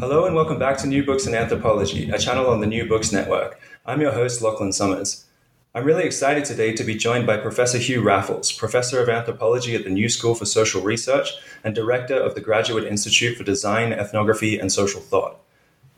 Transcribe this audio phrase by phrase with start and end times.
[0.00, 3.12] Hello and welcome back to New Books in Anthropology, a channel on the New Books
[3.12, 3.60] Network.
[3.86, 5.26] I'm your host, Lachlan Summers.
[5.72, 9.84] I'm really excited today to be joined by Professor Hugh Raffles, Professor of Anthropology at
[9.84, 11.30] the New School for Social Research
[11.62, 15.36] and Director of the Graduate Institute for Design, Ethnography, and Social Thought.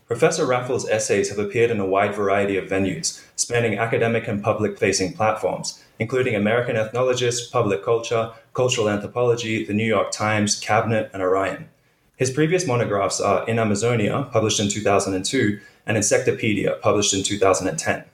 [0.06, 4.76] Professor Raffles' essays have appeared in a wide variety of venues, spanning academic and public
[4.78, 11.22] facing platforms, including American Ethnologist, Public Culture, Cultural Anthropology, The New York Times, Cabinet, and
[11.22, 11.70] Orion.
[12.16, 18.04] His previous monographs are In Amazonia, published in 2002, and Insectopedia, published in 2010.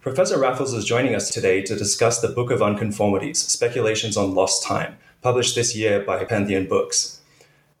[0.00, 4.64] Professor Raffles is joining us today to discuss the Book of Unconformities Speculations on Lost
[4.64, 7.20] Time, published this year by Pantheon Books.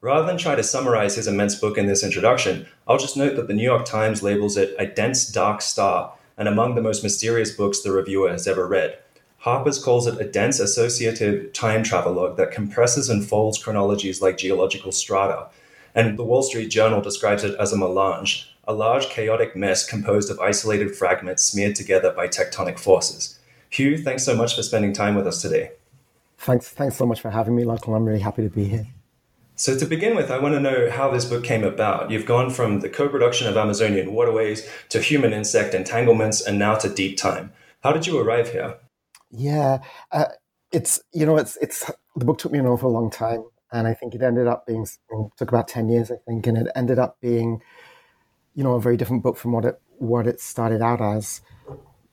[0.00, 3.48] Rather than try to summarize his immense book in this introduction, I'll just note that
[3.48, 7.50] the New York Times labels it a dense, dark star and among the most mysterious
[7.50, 8.96] books the reviewer has ever read.
[9.40, 14.92] Harper's calls it a dense associative time travelogue that compresses and folds chronologies like geological
[14.92, 15.48] strata.
[15.94, 20.30] And the Wall Street Journal describes it as a melange, a large chaotic mess composed
[20.30, 23.38] of isolated fragments smeared together by tectonic forces.
[23.70, 25.70] Hugh, thanks so much for spending time with us today.
[26.36, 27.96] Thanks, thanks so much for having me, Lachlan.
[27.96, 28.88] I'm really happy to be here.
[29.56, 32.10] So, to begin with, I want to know how this book came about.
[32.10, 36.76] You've gone from the co production of Amazonian waterways to human insect entanglements and now
[36.76, 37.52] to deep time.
[37.82, 38.76] How did you arrive here?
[39.30, 39.78] Yeah,
[40.12, 40.26] uh,
[40.72, 43.94] it's you know it's it's the book took me an awful long time, and I
[43.94, 44.86] think it ended up being
[45.36, 47.62] took about ten years, I think, and it ended up being,
[48.54, 51.42] you know, a very different book from what it what it started out as.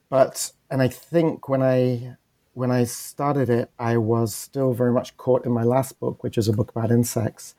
[0.10, 2.18] But and I think when I
[2.54, 6.38] when I started it, I was still very much caught in my last book, which
[6.38, 7.56] is a book about insects,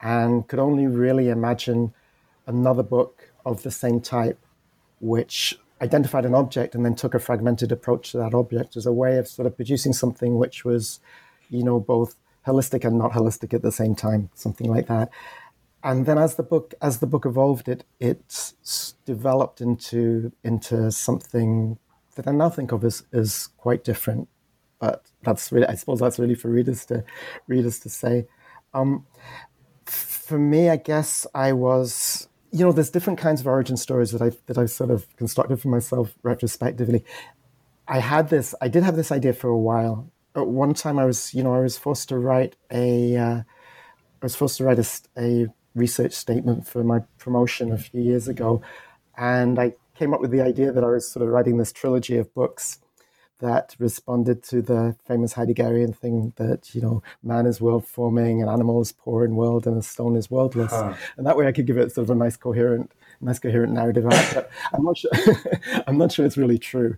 [0.00, 1.94] and could only really imagine
[2.46, 4.38] another book of the same type,
[5.00, 8.92] which identified an object and then took a fragmented approach to that object as a
[8.92, 11.00] way of sort of producing something which was,
[11.50, 12.14] you know, both
[12.46, 15.10] holistic and not holistic at the same time, something like that.
[15.84, 18.52] And then as the book as the book evolved, it it
[19.04, 21.78] developed into into something
[22.14, 24.28] that I now think of as, as quite different.
[24.78, 27.04] But that's really I suppose that's really for readers to
[27.48, 28.26] readers to say.
[28.72, 29.06] Um,
[29.84, 34.20] for me, I guess I was you know, there's different kinds of origin stories that
[34.20, 37.04] I've that I've sort of constructed for myself retrospectively.
[37.88, 40.10] I had this, I did have this idea for a while.
[40.36, 43.44] At one time, I was, you know, I was forced to write a, uh, I
[44.22, 44.86] was forced to write a,
[45.18, 48.62] a research statement for my promotion a few years ago,
[49.16, 52.18] and I came up with the idea that I was sort of writing this trilogy
[52.18, 52.78] of books
[53.42, 58.48] that responded to the famous Heideggerian thing that you know man is world forming, an
[58.48, 60.70] animal is poor in world, and a stone is worldless.
[60.70, 60.94] Huh.
[61.16, 64.04] And that way, I could give it sort of a nice coherent, nice coherent narrative.
[64.04, 65.10] But I'm not sure.
[65.86, 66.96] I'm not sure it's really true.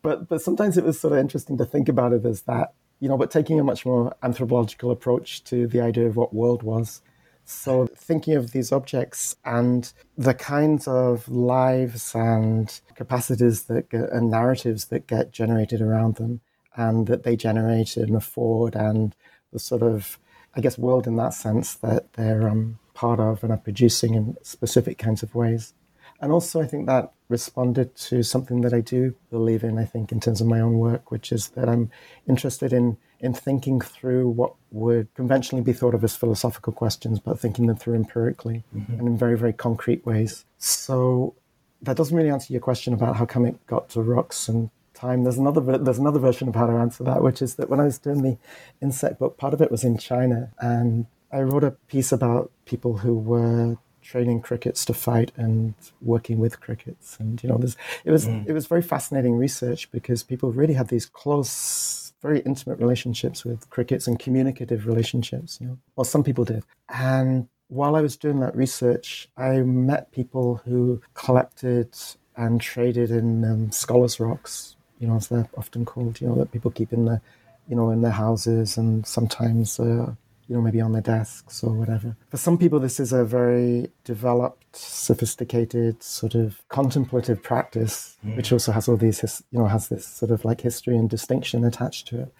[0.00, 3.08] But but sometimes it was sort of interesting to think about it as that you
[3.08, 7.02] know, but taking a much more anthropological approach to the idea of what world was
[7.44, 14.30] so, thinking of these objects and the kinds of lives and capacities that get, and
[14.30, 16.40] narratives that get generated around them,
[16.76, 19.14] and that they generate and afford, and
[19.52, 20.18] the sort of,
[20.54, 24.36] I guess, world in that sense that they're um, part of and are producing in
[24.42, 25.74] specific kinds of ways.
[26.20, 30.12] And also, I think that responded to something that I do believe in, I think,
[30.12, 31.90] in terms of my own work, which is that I'm
[32.28, 37.38] interested in in thinking through what would conventionally be thought of as philosophical questions, but
[37.38, 38.92] thinking them through empirically mm-hmm.
[38.94, 40.44] and in very, very concrete ways.
[40.58, 41.34] So
[41.80, 45.22] that doesn't really answer your question about how come it got to rocks and time.
[45.22, 47.84] There's another there's another version of how to answer that, which is that when I
[47.84, 48.38] was doing the
[48.80, 52.98] insect book, part of it was in China, and I wrote a piece about people
[52.98, 57.60] who were training crickets to fight and working with crickets, and you know,
[58.04, 58.46] it was mm.
[58.46, 63.68] it was very fascinating research because people really had these close very intimate relationships with
[63.68, 65.58] crickets and communicative relationships.
[65.60, 66.62] You know, well, some people did.
[66.88, 71.94] And while I was doing that research, I met people who collected
[72.36, 74.76] and traded in um, scholars' rocks.
[74.98, 76.20] You know, as they're often called.
[76.20, 77.20] You know, that people keep in the,
[77.68, 80.14] you know, in their houses and sometimes uh,
[80.48, 82.16] you know, maybe on their desks or whatever.
[82.30, 88.36] For some people, this is a very developed, sophisticated, sort of contemplative practice, mm.
[88.36, 91.64] which also has all these, you know, has this sort of like history and distinction
[91.64, 92.34] attached to it.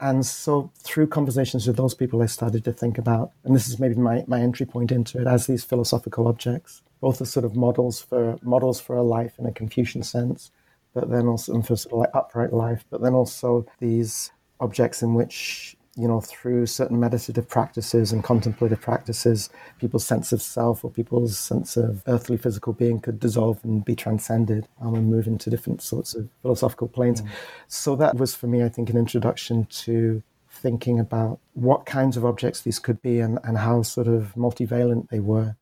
[0.00, 3.80] And so through conversations with those people, I started to think about, and this is
[3.80, 7.56] maybe my, my entry point into it, as these philosophical objects, both as sort of
[7.56, 10.50] models for models for a life in a Confucian sense,
[10.94, 14.30] but then also for sort of like upright life, but then also these
[14.60, 19.50] objects in which you know, through certain meditative practices and contemplative practices,
[19.80, 23.96] people's sense of self or people's sense of earthly physical being could dissolve and be
[23.96, 27.20] transcended um, and move into different sorts of philosophical planes.
[27.20, 27.28] Mm.
[27.66, 32.24] So that was for me, I think, an introduction to thinking about what kinds of
[32.24, 35.56] objects these could be and, and how sort of multivalent they were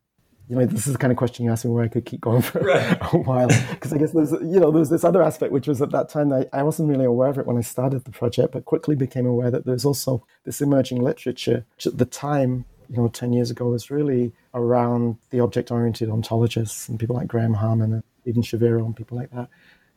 [0.49, 2.21] you know, this is the kind of question you asked me where I could keep
[2.21, 2.97] going for right.
[3.13, 3.49] a while.
[3.71, 6.31] Because I guess there's, you know, there's this other aspect, which was at that time,
[6.31, 9.25] I, I wasn't really aware of it when I started the project, but quickly became
[9.25, 13.51] aware that there's also this emerging literature, which at the time, you know, 10 years
[13.51, 18.41] ago was really around the object oriented ontologists and people like Graham Harman and Steven
[18.41, 19.49] Shaviro and people like that.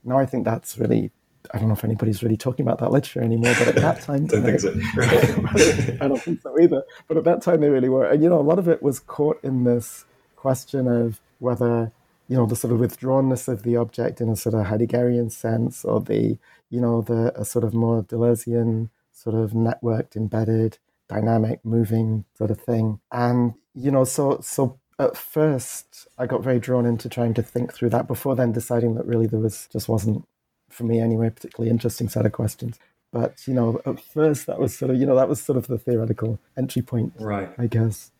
[0.03, 1.13] Now I think that's really
[1.55, 4.27] I don't know if anybody's really talking about that literature anymore, but at that time,
[4.27, 4.69] don't think so.
[6.05, 6.83] I don't think so either.
[7.09, 9.01] But at that time, they really were, and you know, a lot of it was
[9.01, 10.05] caught in this
[10.41, 11.93] question of whether
[12.29, 15.85] you know the sort of withdrawnness of the object in a sort of Heideggerian sense,
[15.85, 16.39] or the
[16.71, 20.79] you know the a sort of more Deleuzian sort of networked, embedded,
[21.09, 23.01] dynamic, moving sort of thing.
[23.13, 27.73] And you know, so so at first I got very drawn into trying to think
[27.73, 30.27] through that before then deciding that really there was just wasn't
[30.69, 32.79] for me anyway particularly interesting set of questions.
[33.13, 35.67] But you know, at first that was sort of you know that was sort of
[35.67, 37.51] the theoretical entry point, right?
[37.59, 38.13] I guess.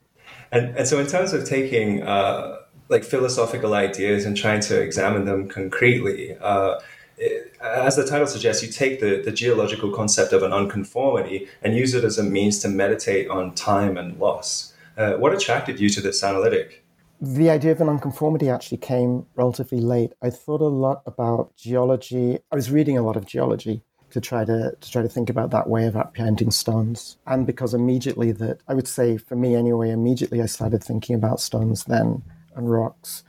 [0.53, 5.25] And, and so, in terms of taking uh, like philosophical ideas and trying to examine
[5.25, 6.81] them concretely, uh,
[7.17, 11.77] it, as the title suggests, you take the, the geological concept of an unconformity and
[11.77, 14.75] use it as a means to meditate on time and loss.
[14.97, 16.85] Uh, what attracted you to this analytic?
[17.21, 20.15] The idea of an unconformity actually came relatively late.
[20.23, 22.39] I thought a lot about geology.
[22.51, 25.51] I was reading a lot of geology to try to to try to think about
[25.51, 27.17] that way of apprehending stones.
[27.27, 31.41] And because immediately that I would say for me anyway, immediately I started thinking about
[31.41, 32.23] stones then
[32.55, 33.25] and rocks.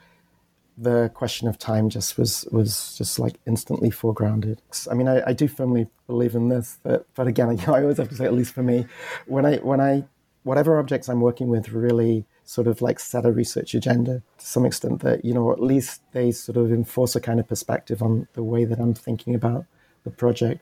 [0.78, 4.60] The question of time just was was just like instantly foregrounded.
[4.90, 7.98] I mean, I, I do firmly believe in this, but but again, know, I always
[7.98, 8.86] have to say, at least for me,
[9.28, 10.06] when I when I
[10.44, 14.66] whatever objects I'm working with really sort of like set a research agenda to some
[14.66, 18.28] extent that you know at least they sort of enforce a kind of perspective on
[18.34, 19.66] the way that I'm thinking about
[20.04, 20.62] the project.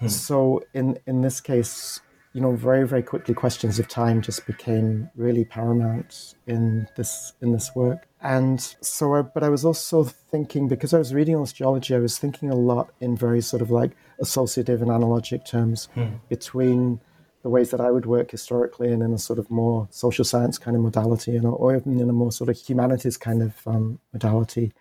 [0.00, 0.08] Hmm.
[0.08, 2.00] So in in this case,
[2.32, 7.52] you know, very very quickly, questions of time just became really paramount in this in
[7.52, 8.06] this work.
[8.20, 11.94] And so, I, but I was also thinking because I was reading all this geology,
[11.94, 16.14] I was thinking a lot in very sort of like associative and analogic terms hmm.
[16.30, 17.00] between
[17.42, 20.56] the ways that I would work historically and in a sort of more social science
[20.56, 23.54] kind of modality, you know, or even in a more sort of humanities kind of
[23.66, 24.72] um, modality,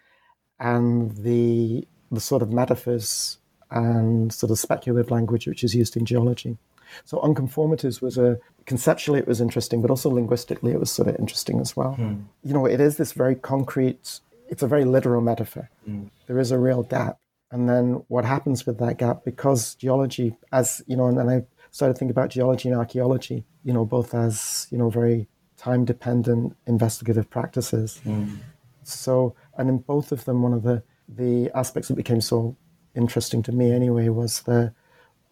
[0.60, 3.40] and the the sort of metaphors
[3.74, 6.58] and sort of speculative language which is used in geology.
[7.06, 11.16] So unconformities was a conceptually it was interesting, but also linguistically it was sort of
[11.18, 11.96] interesting as well.
[12.00, 12.26] Mm.
[12.44, 14.20] You know, it is this very concrete.
[14.48, 15.70] It's a very literal metaphor.
[15.90, 16.10] Mm.
[16.28, 17.18] There is a real gap,
[17.52, 19.26] and then what happens with that gap?
[19.26, 23.74] Because geology, as you know, and, and I started thinking about geology and archaeology, you
[23.74, 25.28] know, both as you know very
[25.58, 28.00] time dependent investigative practices.
[28.06, 28.38] Mm.
[28.84, 32.56] So, and in both of them, one of the the aspects that became so
[32.96, 34.74] interesting to me anyway was the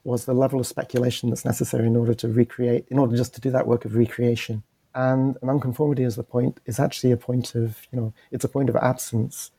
[0.03, 3.41] was the level of speculation that's necessary in order to recreate, in order just to
[3.41, 4.63] do that work of recreation.
[4.95, 8.49] And an unconformity is the point is actually a point of you know it's a
[8.49, 9.51] point of absence,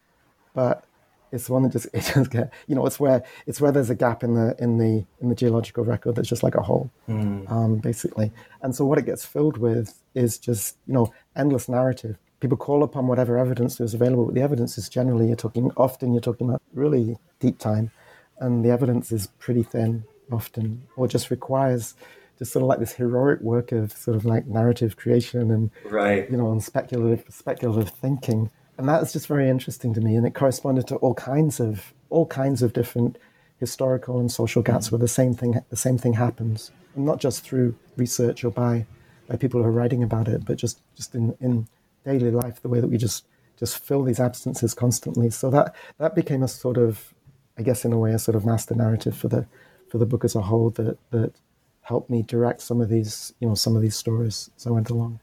[0.54, 0.84] but
[1.30, 3.94] it's one that just it just get you know it's where it's where there's a
[3.94, 7.50] gap in the in the in the geological record that's just like a hole, mm.
[7.50, 8.32] um, basically.
[8.60, 12.82] And so what it gets filled with is just you know endless narrative people call
[12.82, 16.48] upon whatever evidence is available, but the evidence is generally you're talking often you're talking
[16.48, 17.92] about really deep time,
[18.40, 21.94] and the evidence is pretty thin often, or just requires
[22.38, 26.28] just sort of like this heroic work of sort of like narrative creation and right,
[26.30, 30.26] you know, and speculative speculative thinking, and that is just very interesting to me, and
[30.26, 33.18] it corresponded to all kinds of all kinds of different
[33.60, 37.44] historical and social gaps where the same thing the same thing happens, and not just
[37.44, 38.84] through research or by
[39.28, 41.68] by people who are writing about it, but just just in in
[42.04, 43.24] daily life, the way that we just
[43.58, 45.30] just fill these absences constantly.
[45.30, 47.14] So that that became a sort of,
[47.58, 49.46] I guess, in a way, a sort of master narrative for the
[49.88, 51.34] for the book as a whole that that
[51.82, 54.90] helped me direct some of these, you know, some of these stories as I went
[54.90, 55.20] along.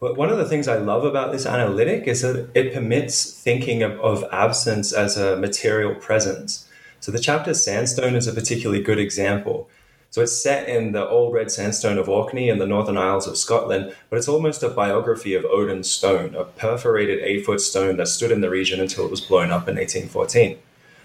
[0.00, 3.82] Well, one of the things I love about this analytic is that it permits thinking
[3.82, 6.68] of, of absence as a material presence.
[7.00, 9.68] So the chapter Sandstone is a particularly good example
[10.10, 13.36] so it's set in the old red sandstone of Orkney in the Northern Isles of
[13.36, 18.08] Scotland, but it's almost a biography of Odin's stone, a perforated eight foot stone that
[18.08, 20.58] stood in the region until it was blown up in 1814.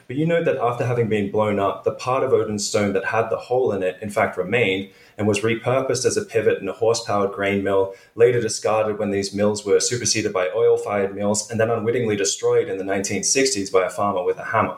[0.08, 3.06] But you note that after having been blown up, the part of Odin's stone that
[3.06, 6.68] had the hole in it, in fact, remained and was repurposed as a pivot in
[6.68, 11.16] a horse powered grain mill, later discarded when these mills were superseded by oil fired
[11.16, 14.78] mills, and then unwittingly destroyed in the 1960s by a farmer with a hammer.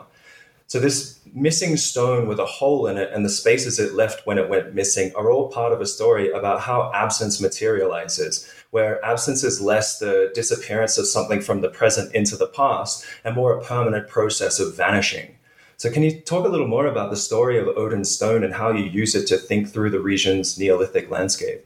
[0.68, 4.40] So, this missing stone with a hole in it and the spaces it left when
[4.40, 9.44] it went missing are all part of a story about how absence materializes, where absence
[9.44, 13.64] is less the disappearance of something from the present into the past and more a
[13.64, 15.36] permanent process of vanishing.
[15.78, 18.72] So, can you talk a little more about the story of Odin's stone and how
[18.72, 21.64] you use it to think through the region's Neolithic landscape?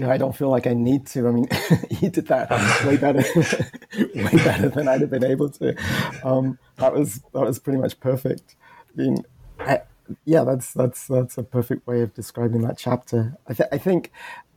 [0.00, 1.28] I don't feel like I need to.
[1.28, 1.48] I mean,
[1.90, 2.50] he did that
[2.86, 3.22] way better,
[4.14, 5.76] way better than I'd have been able to.
[6.24, 8.56] Um, that was that was pretty much perfect.
[8.92, 9.24] I mean,
[9.60, 9.82] I,
[10.24, 13.36] yeah, that's that's that's a perfect way of describing that chapter.
[13.46, 14.12] I, th- I think,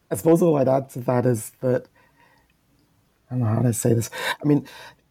[0.10, 1.88] I suppose all I'd add to that is that
[3.30, 4.10] I don't know how to say this.
[4.42, 4.66] I mean,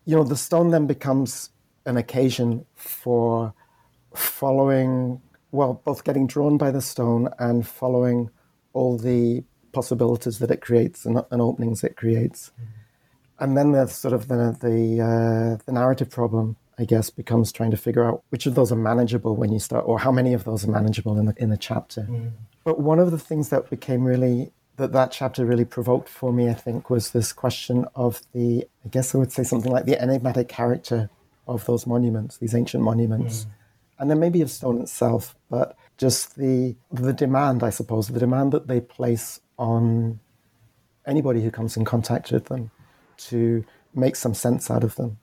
[0.04, 1.50] you know, the stone then becomes
[1.87, 3.52] an occasion for
[4.14, 8.31] following, well, both getting drawn by the stone and following
[8.73, 12.50] all the possibilities that it creates and, and openings it creates.
[12.50, 12.71] Mm-hmm.
[13.40, 17.73] And then there's sort of the the, uh, the narrative problem, I guess, becomes trying
[17.73, 20.45] to figure out which of those are manageable when you start, or how many of
[20.45, 22.02] those are manageable in the in the chapter.
[22.02, 22.28] Mm-hmm.
[22.62, 26.49] But one of the things that became really that that chapter really provoked for me,
[26.49, 30.00] I think, was this question of the, I guess I would say something like the
[30.00, 31.11] enigmatic character
[31.47, 33.45] of those monuments, these ancient monuments.
[33.45, 33.50] Mm
[33.99, 38.52] and then maybe of stone itself, but just the the demand, I suppose, the demand
[38.52, 40.20] that they place on
[41.06, 42.70] anybody who comes in contact with them
[43.16, 45.18] to make some sense out of them,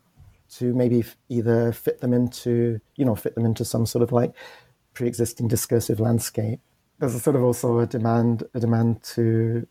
[0.49, 4.33] to maybe either fit them into, you know, fit them into some sort of like
[4.93, 6.59] pre-existing discursive landscape.
[6.99, 9.67] There's a sort of also a demand, a demand to,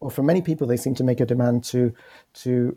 [0.00, 1.92] or for many people, they seem to make a demand to,
[2.34, 2.76] to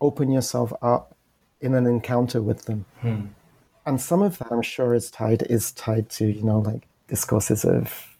[0.00, 1.16] open yourself up
[1.60, 2.84] in an encounter with them.
[3.00, 3.26] Hmm
[3.86, 7.64] and some of that I'm sure is tied is tied to you know like discourses
[7.64, 8.15] of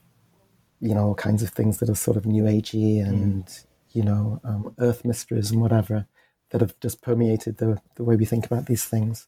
[0.81, 3.67] you know all kinds of things that are sort of new agey and mm.
[3.93, 6.07] you know um, earth mysteries and whatever
[6.51, 9.27] that have just permeated the the way we think about these things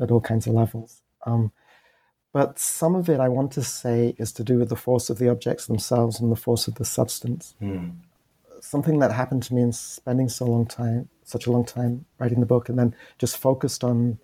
[0.00, 1.02] at all kinds of levels.
[1.26, 1.52] Um,
[2.32, 5.18] but some of it I want to say is to do with the force of
[5.18, 7.54] the objects themselves and the force of the substance.
[7.60, 7.96] Mm.
[8.60, 12.40] Something that happened to me in spending so long time, such a long time writing
[12.40, 14.18] the book, and then just focused on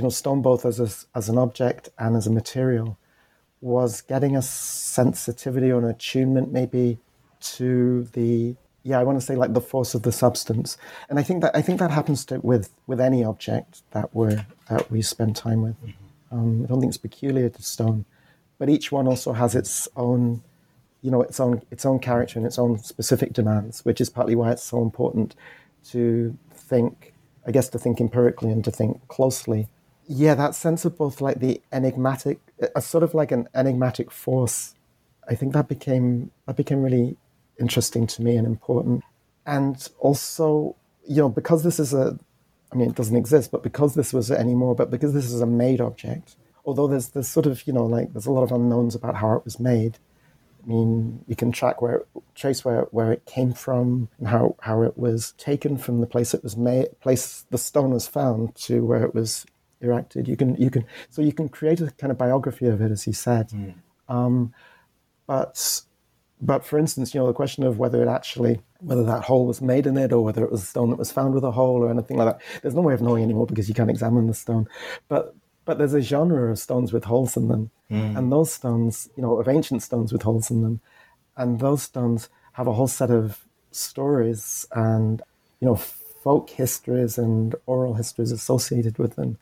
[0.00, 2.98] you know, stone both as a, as an object and as a material,
[3.60, 6.98] was getting a sensitivity or an attunement maybe
[7.40, 11.22] to the yeah I want to say like the force of the substance, and I
[11.22, 14.36] think that I think that happens to with with any object that we
[14.68, 15.76] that we spend time with.
[15.82, 16.36] Mm-hmm.
[16.38, 18.04] Um, I don't think it's peculiar to stone,
[18.58, 20.42] but each one also has its own
[21.02, 24.34] you know its own its own character and its own specific demands, which is partly
[24.34, 25.34] why it's so important
[25.88, 27.14] to think,
[27.46, 29.68] I guess, to think empirically and to think closely
[30.12, 32.40] yeah, that sense of both like the enigmatic,
[32.74, 34.74] a sort of like an enigmatic force.
[35.28, 37.16] I think that became that became really
[37.58, 39.04] interesting to me and important.
[39.46, 40.76] And also,
[41.06, 42.18] you know, because this is a,
[42.72, 45.46] I mean, it doesn't exist, but because this was anymore, but because this is a
[45.46, 48.94] made object, although there's there's sort of you know like there's a lot of unknowns
[48.94, 49.98] about how it was made.
[50.62, 54.82] I mean, you can track where trace where where it came from and how how
[54.82, 58.84] it was taken from the place it was made, place the stone was found to
[58.84, 59.46] where it was
[59.80, 60.28] erected.
[60.28, 63.04] You can you can so you can create a kind of biography of it, as
[63.04, 63.48] he said.
[63.50, 63.74] Mm.
[64.08, 64.54] Um,
[65.26, 65.82] but
[66.40, 69.60] but for instance, you know, the question of whether it actually whether that hole was
[69.60, 71.84] made in it or whether it was a stone that was found with a hole
[71.84, 72.62] or anything like that.
[72.62, 74.68] There's no way of knowing anymore because you can't examine the stone.
[75.08, 75.34] But
[75.64, 78.16] but there's a genre of stones with holes in them, mm.
[78.16, 80.80] and those stones, you know, of ancient stones with holes in them,
[81.36, 85.22] and those stones have a whole set of stories and
[85.60, 89.38] you know folk histories and oral histories associated with them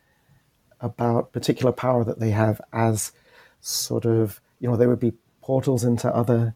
[0.81, 3.13] about particular power that they have as
[3.61, 6.55] sort of you know they would be portals into other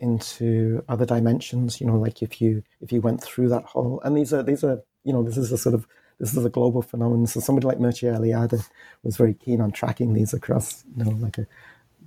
[0.00, 4.00] into other dimensions you know like if you if you went through that hole.
[4.04, 5.86] And these are these are you know this is a sort of
[6.20, 7.26] this is a global phenomenon.
[7.26, 8.68] So somebody like Mircea Eliade
[9.02, 11.46] was very keen on tracking these across you know like a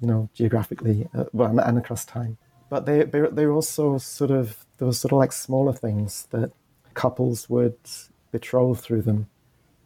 [0.01, 2.37] you know geographically uh, well and across time.
[2.69, 6.51] But they they are also sort of there was sort of like smaller things that
[6.93, 7.77] couples would
[8.31, 9.27] betroth through them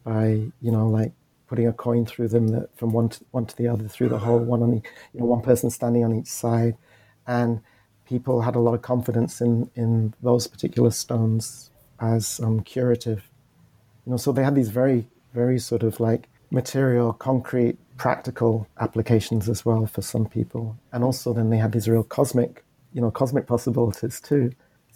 [0.04, 1.12] by you know like
[1.52, 4.18] putting a coin through them that from one to, one to the other through the
[4.18, 6.74] hole, one on you know one person standing on each side,
[7.26, 7.60] and
[8.08, 13.28] people had a lot of confidence in in those particular stones as um, curative.
[14.06, 19.46] You know, so they had these very very sort of like material, concrete, practical applications
[19.50, 23.10] as well for some people, and also then they had these real cosmic, you know,
[23.10, 24.52] cosmic possibilities too.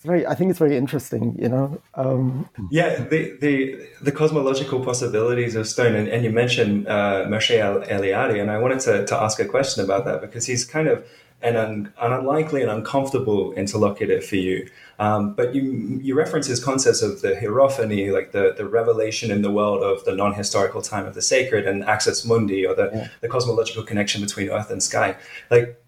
[0.06, 0.26] Very.
[0.26, 1.36] I think it's very interesting.
[1.38, 1.82] You know.
[1.94, 7.86] Um, yeah, the, the the cosmological possibilities of stone, and, and you mentioned uh, Mircea
[7.88, 11.04] Eliade, and I wanted to, to ask a question about that because he's kind of
[11.42, 14.68] an, un, an unlikely and uncomfortable interlocutor for you.
[14.98, 15.62] Um, but you
[16.02, 20.04] you reference his concepts of the hierophany, like the, the revelation in the world of
[20.04, 23.08] the non-historical time of the sacred, and axis mundi, or the, yeah.
[23.20, 25.16] the cosmological connection between earth and sky.
[25.50, 25.82] Like,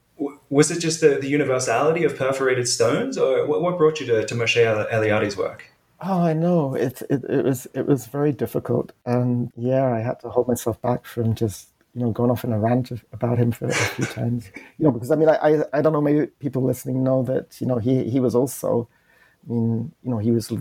[0.50, 4.26] was it just the, the universality of perforated stones, or what, what brought you to,
[4.26, 5.70] to Mircea Eliade's work?
[6.00, 6.74] Oh, I know.
[6.74, 10.80] It, it it was it was very difficult, and yeah, I had to hold myself
[10.80, 14.04] back from just you know, gone off in a rant about him for a few
[14.18, 14.50] times.
[14.78, 17.60] You know, because I mean, I, I, I don't know, maybe people listening know that,
[17.60, 18.88] you know, he, he was also,
[19.48, 20.52] I mean, you know, he was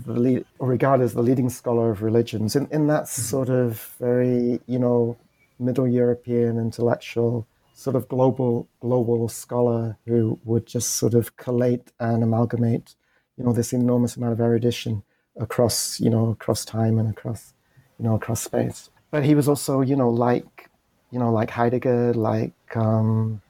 [0.58, 3.22] regarded as the leading scholar of religions in, in that mm-hmm.
[3.22, 5.16] sort of very, you know,
[5.60, 7.46] Middle European intellectual,
[7.78, 12.96] sort of global, global scholar who would just sort of collate and amalgamate,
[13.36, 15.04] you know, this enormous amount of erudition
[15.36, 17.54] across, you know, across time and across,
[17.96, 18.90] you know, across space.
[19.12, 20.68] But he was also, you know, like
[21.12, 23.40] you know, like Heidegger, like um,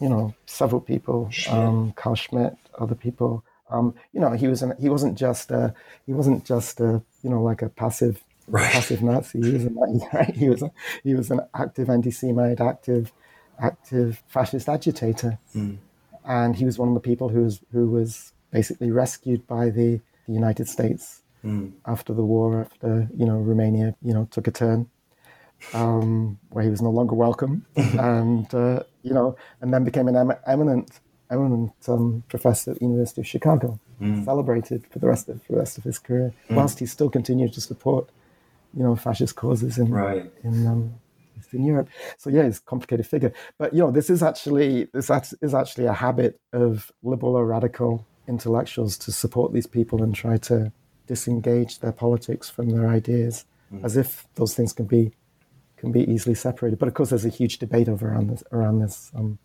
[0.00, 3.44] you know, several people, um, Carl Schmitt, other people.
[3.70, 5.72] Um, you know, he was an, he wasn't just a,
[6.06, 8.70] he wasn't just a, you know, like a passive right.
[8.72, 9.40] passive Nazi.
[9.40, 9.70] He was a,
[10.12, 10.34] right?
[10.34, 10.72] He was a,
[11.04, 13.12] he was an active anti-Semite, active
[13.58, 15.76] active fascist agitator, mm.
[16.24, 20.00] and he was one of the people who was who was basically rescued by the,
[20.26, 21.72] the United States mm.
[21.86, 24.88] after the war, after you know Romania, you know, took a turn
[25.72, 30.16] um, where he was no longer welcome, and uh, you know, and then became an
[30.16, 34.24] em- eminent, eminent um, professor at the University of Chicago, mm.
[34.24, 36.56] celebrated for the rest of the rest of his career, mm.
[36.56, 38.08] whilst he still continued to support,
[38.76, 40.30] you know, fascist causes in right.
[40.42, 40.94] in um,
[41.38, 41.88] Eastern Europe.
[42.18, 45.10] So yeah, he's a complicated figure, but you know, this is actually this
[45.42, 50.36] is actually a habit of liberal or radical intellectuals to support these people and try
[50.38, 50.72] to
[51.06, 53.84] disengage their politics from their ideas, mm.
[53.84, 55.12] as if those things can be
[55.76, 56.78] can be easily separated.
[56.78, 59.38] But of course, there's a huge debate over around this, around this, um,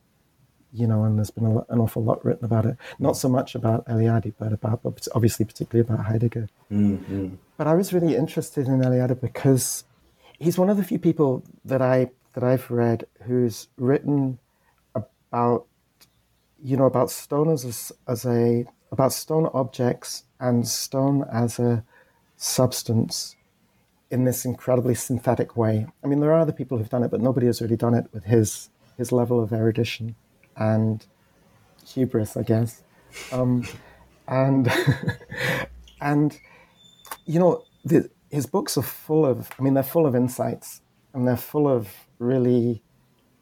[0.71, 2.77] you know, and there's been a, an awful lot written about it.
[2.99, 6.47] Not so much about Eliade, but about, but obviously, particularly about Heidegger.
[6.71, 7.35] Mm-hmm.
[7.57, 9.83] But I was really interested in Eliade because
[10.39, 14.39] he's one of the few people that I that I've read who's written
[14.95, 15.65] about,
[16.63, 21.83] you know, about stone as a, as a about stone objects and stone as a
[22.37, 23.35] substance
[24.11, 25.85] in this incredibly synthetic way.
[26.03, 28.05] I mean, there are other people who've done it, but nobody has really done it
[28.13, 30.15] with his his level of erudition
[30.55, 31.05] and
[31.85, 32.83] hubris, I guess.
[33.31, 33.67] Um,
[34.27, 34.71] and
[36.01, 36.37] and
[37.25, 39.49] you know, the, his books are full of.
[39.59, 40.81] I mean, they're full of insights,
[41.13, 41.89] and they're full of
[42.19, 42.81] really,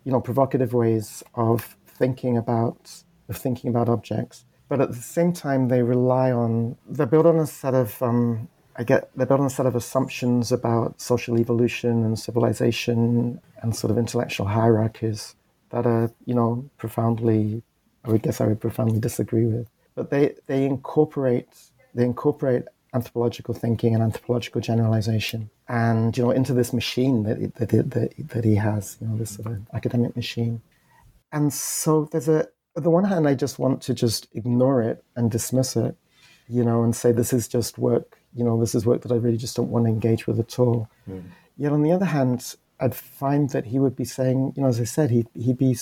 [0.04, 4.46] you know, provocative ways of thinking about of thinking about objects.
[4.70, 8.50] But at the same time, they rely on they're built on a set of um,
[8.76, 13.76] I get they're built on a set of assumptions about social evolution and civilization and
[13.76, 15.36] sort of intellectual hierarchies
[15.70, 17.64] that are, you know, profoundly
[18.06, 19.70] I would guess I would profoundly disagree with.
[19.96, 21.50] But they, they incorporate
[21.94, 27.70] they incorporate anthropological thinking and anthropological generalization and you know into this machine that that,
[27.92, 30.62] that, that he has, you know, this sort of academic machine.
[31.32, 35.04] And so there's a on the one hand I just want to just ignore it
[35.16, 35.96] and dismiss it,
[36.48, 39.16] you know, and say this is just work you know, this is work that I
[39.16, 40.90] really just don't want to engage with at all.
[41.10, 41.24] Mm.
[41.58, 44.80] Yet on the other hand, I'd find that he would be saying, you know, as
[44.80, 45.76] I said, he, he'd be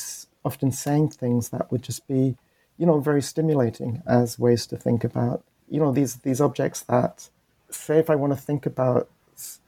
[0.45, 2.37] often saying things that would just be,
[2.77, 7.29] you know, very stimulating as ways to think about, you know, these, these objects that,
[7.69, 9.09] say, if I want to think about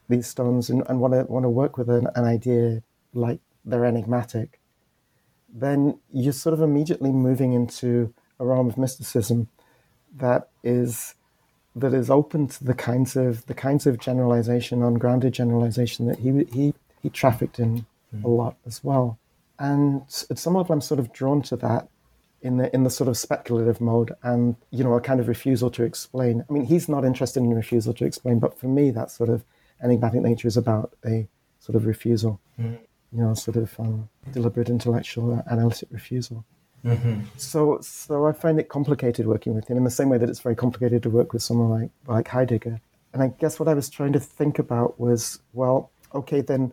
[0.08, 2.82] these stones and, and want to want to work with an, an idea
[3.12, 4.58] like they're enigmatic,
[5.52, 9.48] then you're sort of immediately moving into a realm of mysticism
[10.16, 11.14] that is
[11.76, 16.44] that is open to the kinds of the kinds of generalization, ungrounded generalization that he
[16.52, 18.24] he he trafficked in mm.
[18.24, 19.18] a lot as well.
[19.58, 21.88] And at some level, I'm sort of drawn to that
[22.42, 25.70] in the in the sort of speculative mode, and you know, a kind of refusal
[25.72, 26.44] to explain.
[26.48, 29.44] I mean, he's not interested in refusal to explain, but for me, that sort of
[29.82, 32.40] enigmatic nature is about a sort of refusal.
[32.60, 32.78] Mm.
[33.12, 36.44] You know, sort of um, deliberate intellectual analytic refusal.
[36.84, 37.22] Mm-hmm.
[37.36, 40.40] So, so I find it complicated working with him in the same way that it's
[40.40, 42.80] very complicated to work with someone like like Heidegger.
[43.12, 46.72] And I guess what I was trying to think about was, well, okay, then,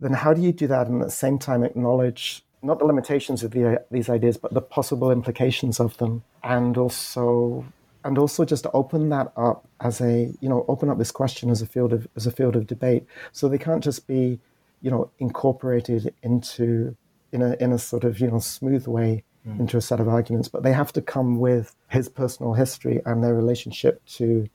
[0.00, 3.42] then how do you do that and at the same time acknowledge not the limitations
[3.42, 7.64] of the, these ideas, but the possible implications of them, and also
[8.04, 11.62] and also just open that up as a you know open up this question as
[11.62, 14.38] a field of as a field of debate, so they can't just be
[14.82, 16.96] you know incorporated into
[17.32, 19.58] in a in a sort of you know smooth way mm.
[19.60, 23.22] into a set of arguments, but they have to come with his personal history and
[23.22, 24.48] their relationship to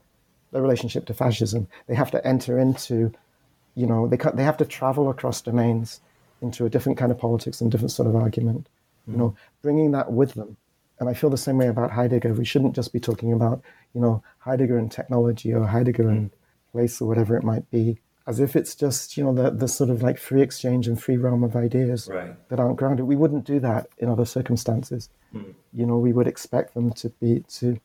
[0.52, 1.68] their relationship to fascism.
[1.88, 3.14] They have to enter into,
[3.76, 6.02] you know, they can they have to travel across domains
[6.42, 8.68] into a different kind of politics and different sort of argument.
[9.08, 9.14] Mm.
[9.14, 10.58] You know, bringing that with them.
[11.00, 12.34] And I feel the same way about Heidegger.
[12.34, 16.12] We shouldn't just be talking about, you know, Heidegger and technology or Heidegger mm.
[16.12, 16.32] and
[16.72, 19.90] place or whatever it might be as if it's just you know the, the sort
[19.90, 22.36] of like free exchange and free realm of ideas right.
[22.50, 25.54] that aren't grounded we wouldn't do that in other circumstances mm.
[25.74, 27.80] you know we would expect them to be to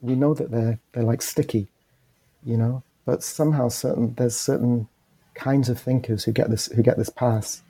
[0.00, 1.68] we know that they're they're like sticky
[2.44, 4.88] you know but somehow certain there's certain
[5.34, 7.62] kinds of thinkers who get this who get this pass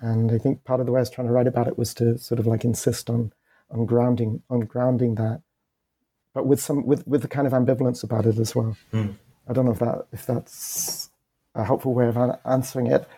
[0.00, 1.94] and i think part of the way i was trying to write about it was
[1.94, 3.32] to sort of like insist on
[3.70, 5.42] on grounding on grounding that
[6.34, 9.14] but with some with with the kind of ambivalence about it as well mm.
[9.48, 11.10] i don't know if that if that's
[11.54, 13.08] a helpful way of answering it.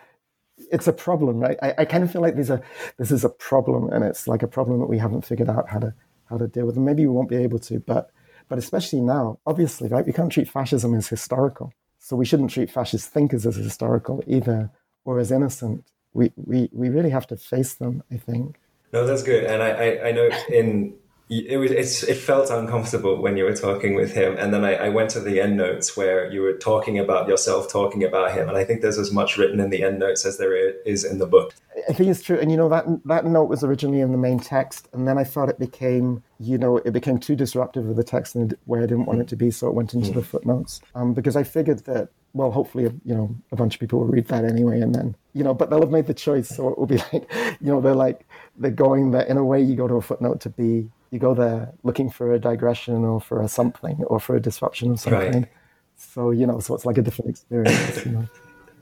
[0.71, 1.57] It's a problem, right?
[1.61, 2.61] I, I kind of feel like there's a
[2.97, 5.79] this is a problem, and it's like a problem that we haven't figured out how
[5.79, 5.93] to
[6.29, 6.75] how to deal with.
[6.75, 8.11] And maybe we won't be able to, but
[8.49, 10.05] but especially now, obviously, right?
[10.05, 14.69] We can't treat fascism as historical, so we shouldn't treat fascist thinkers as historical either,
[15.05, 15.85] or as innocent.
[16.13, 18.03] We we we really have to face them.
[18.11, 18.59] I think.
[18.91, 20.93] No, that's good, and I I, I know in
[21.41, 24.35] it was it's, it felt uncomfortable when you were talking with him.
[24.37, 27.71] And then I, I, went to the end notes where you were talking about yourself
[27.71, 28.47] talking about him.
[28.49, 31.19] And i think there's as much written in the end notes as there is in
[31.19, 31.53] the book.
[31.89, 32.39] I think it's true.
[32.39, 34.89] And you know that that note was originally in the main text.
[34.93, 38.35] And then i thought it became you know it became too disruptive of the text
[38.35, 39.51] and where i didn't want it to be.
[39.51, 40.15] So it went into mm.
[40.15, 40.81] the footnotes.
[40.95, 44.27] Um, because i figured that well, hopefully, you know, a bunch of people will read
[44.29, 46.87] that anyway, and then, you know, but they'll have made the choice, so it will
[46.87, 48.25] be like, you know, they're like,
[48.57, 49.21] they're going there.
[49.23, 49.61] In a way.
[49.61, 53.21] You go to a footnote to be you go there looking for a digression or
[53.21, 55.41] for a something or for a disruption of something.
[55.41, 55.51] Right.
[55.95, 58.05] So you know, so it's like a different experience.
[58.05, 58.27] you know,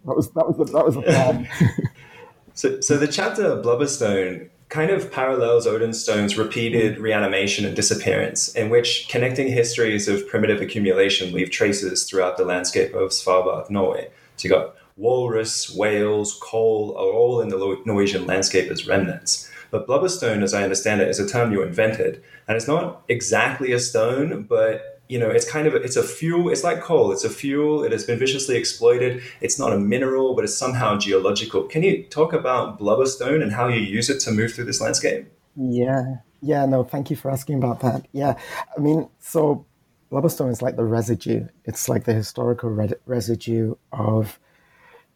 [0.06, 1.48] that was that was a, that was a plan.
[2.54, 9.10] so, so the chapter Blubberstone kind of parallels Odinstone's repeated reanimation and disappearance, in which
[9.10, 14.10] connecting histories of primitive accumulation leave traces throughout the landscape of Svalbard, Norway.
[14.38, 19.51] So you got walrus, whales, coal are all in the Norwegian landscape as remnants.
[19.72, 23.72] But blubberstone, as I understand it, is a term you invented, and it's not exactly
[23.72, 26.50] a stone, but you know, it's kind of a, it's a fuel.
[26.50, 27.12] It's like coal.
[27.12, 27.84] It's a fuel.
[27.84, 29.22] It has been viciously exploited.
[29.42, 31.64] It's not a mineral, but it's somehow geological.
[31.64, 35.30] Can you talk about blubberstone and how you use it to move through this landscape?
[35.58, 36.66] Yeah, yeah.
[36.66, 38.08] No, thank you for asking about that.
[38.14, 38.38] Yeah,
[38.78, 39.66] I mean, so
[40.10, 41.46] blubberstone is like the residue.
[41.66, 44.40] It's like the historical re- residue of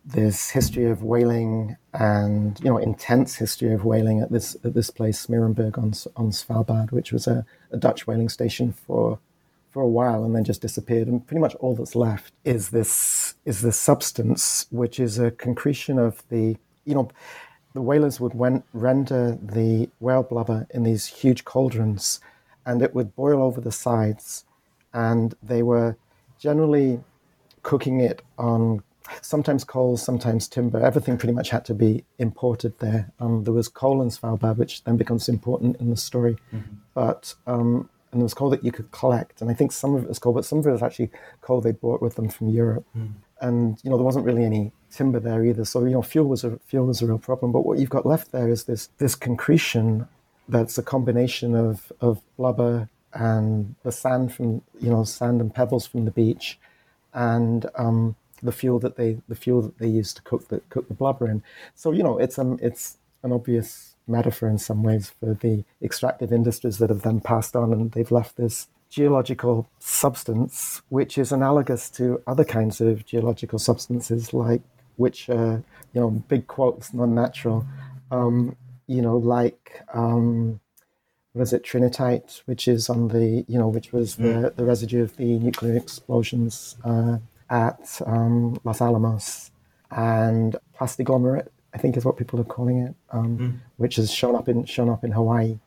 [0.06, 4.90] this history of whaling and you know intense history of whaling at this at this
[4.90, 9.20] place Smeerenberg on on Svalbard, which was a, a, Dutch whaling station for
[9.72, 11.08] for a while and then just disappeared.
[11.08, 15.98] And pretty much all that's left is this is this substance, which is a concretion
[15.98, 17.10] of the you know
[17.74, 18.34] the whalers would
[18.74, 22.20] render the whale blubber in these huge cauldrons,
[22.66, 24.46] and it would boil over the sides,
[24.94, 25.98] and they were
[26.40, 27.02] generally
[27.64, 28.84] cooking it on
[29.22, 30.80] sometimes coal, sometimes timber.
[30.80, 33.12] Everything pretty much had to be imported there.
[33.20, 36.38] Um, there was coal in Svalbard, which then becomes important in the story.
[36.54, 36.76] Mm-hmm.
[36.94, 40.04] But um, and there was coal that you could collect, and I think some of
[40.04, 42.48] it was coal, but some of it was actually coal they brought with them from
[42.48, 42.86] Europe.
[42.98, 43.12] Mm.
[43.42, 46.46] And you know there wasn't really any timber there either, so you know fuel was
[46.46, 47.52] a fuel was a real problem.
[47.52, 50.08] But what you've got left there is this this concretion
[50.48, 55.86] that's a combination of of blubber and the sand from you know sand and pebbles
[55.86, 56.58] from the beach,
[57.14, 58.16] and um,
[58.46, 61.30] the fuel that they the fuel that they use to cook the cook the blubber
[61.30, 61.44] in.
[61.74, 66.32] So you know, it's um it's an obvious metaphor in some ways for the extractive
[66.32, 71.90] industries that have then passed on, and they've left this geological substance which is analogous
[71.90, 74.62] to other kinds of geological substances, like
[74.96, 77.66] which are you know big quotes non-natural,
[78.12, 78.56] um,
[78.88, 79.82] you know like.
[79.94, 80.60] Um,
[81.36, 84.56] what is it, trinitite, which is on the, you know, which was the, mm.
[84.56, 87.18] the residue of the nuclear explosions uh,
[87.50, 89.52] at um, Los Alamos,
[89.92, 93.60] and plastiglomerate, I think is what people are calling it, um, mm.
[93.78, 95.60] which has shown up in shown up in Hawaii,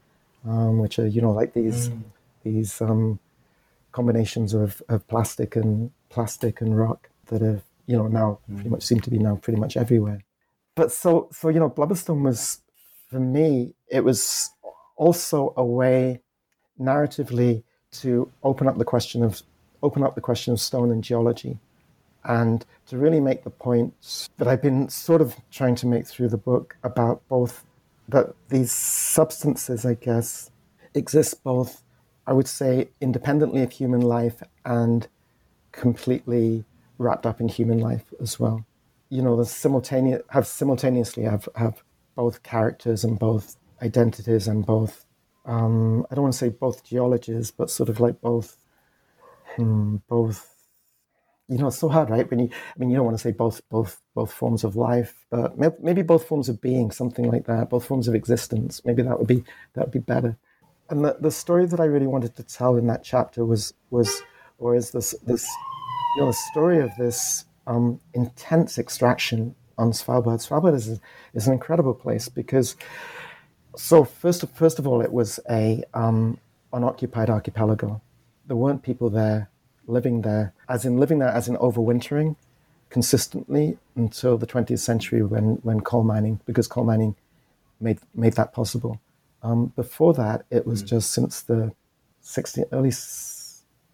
[0.46, 2.02] um, which are you know like these mm.
[2.44, 3.18] these um,
[3.92, 8.56] combinations of, of plastic and plastic and rock that have you know now mm.
[8.56, 10.22] pretty much seem to be now pretty much everywhere.
[10.74, 12.60] But so so you know Blubberstone was
[13.10, 14.50] for me it was
[14.96, 16.20] also a way
[16.80, 19.42] narratively to open up the question of
[19.82, 21.58] open up the question of stone and geology
[22.24, 26.28] and to really make the points that I've been sort of trying to make through
[26.28, 27.64] the book about both
[28.08, 30.50] that these substances, I guess,
[30.94, 31.82] exist both,
[32.26, 35.06] I would say, independently of human life and
[35.72, 36.64] completely
[36.96, 38.64] wrapped up in human life as well.
[39.10, 41.82] You know, the simultaneous have simultaneously have, have
[42.16, 45.06] both characters and both identities and both
[45.48, 48.56] um, I don't want to say both geologies, but sort of like both,
[49.56, 50.54] hmm, both.
[51.48, 52.28] You know, it's so hard, right?
[52.30, 55.24] When you, I mean, you don't want to say both, both, both forms of life,
[55.30, 58.82] but maybe both forms of being, something like that, both forms of existence.
[58.84, 60.36] Maybe that would be that would be better.
[60.90, 64.22] And the, the story that I really wanted to tell in that chapter was was,
[64.58, 65.48] or is this this,
[66.16, 70.46] you know, the story of this um, intense extraction on Svalbard.
[70.46, 71.00] Svalbard is,
[71.34, 72.76] is an incredible place because,
[73.76, 76.38] so first, first of all, it was a um,
[76.72, 78.02] unoccupied archipelago.
[78.46, 79.50] There weren't people there
[79.88, 82.36] living there, as in living there, as in overwintering
[82.90, 87.14] consistently until the 20th century when, when coal mining, because coal mining
[87.80, 89.00] made, made that possible.
[89.42, 90.86] Um, before that, it was mm.
[90.86, 91.72] just since the
[92.20, 92.92] 16, early,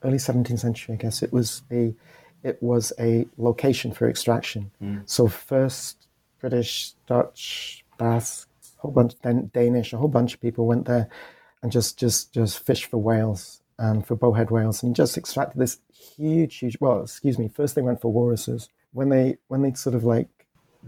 [0.02, 1.94] early 17th century, I guess, it was a
[2.42, 4.70] it was a location for extraction.
[4.82, 5.08] Mm.
[5.08, 6.08] So first
[6.40, 11.08] British, Dutch, Basque, a whole bunch, then Danish, a whole bunch of people went there
[11.62, 15.78] and just just just fished for whales and for bowhead whales and just extracted this
[15.92, 16.76] huge, huge.
[16.80, 17.48] Well, excuse me.
[17.48, 18.68] First they went for walruses.
[18.92, 20.28] When they when they sort of like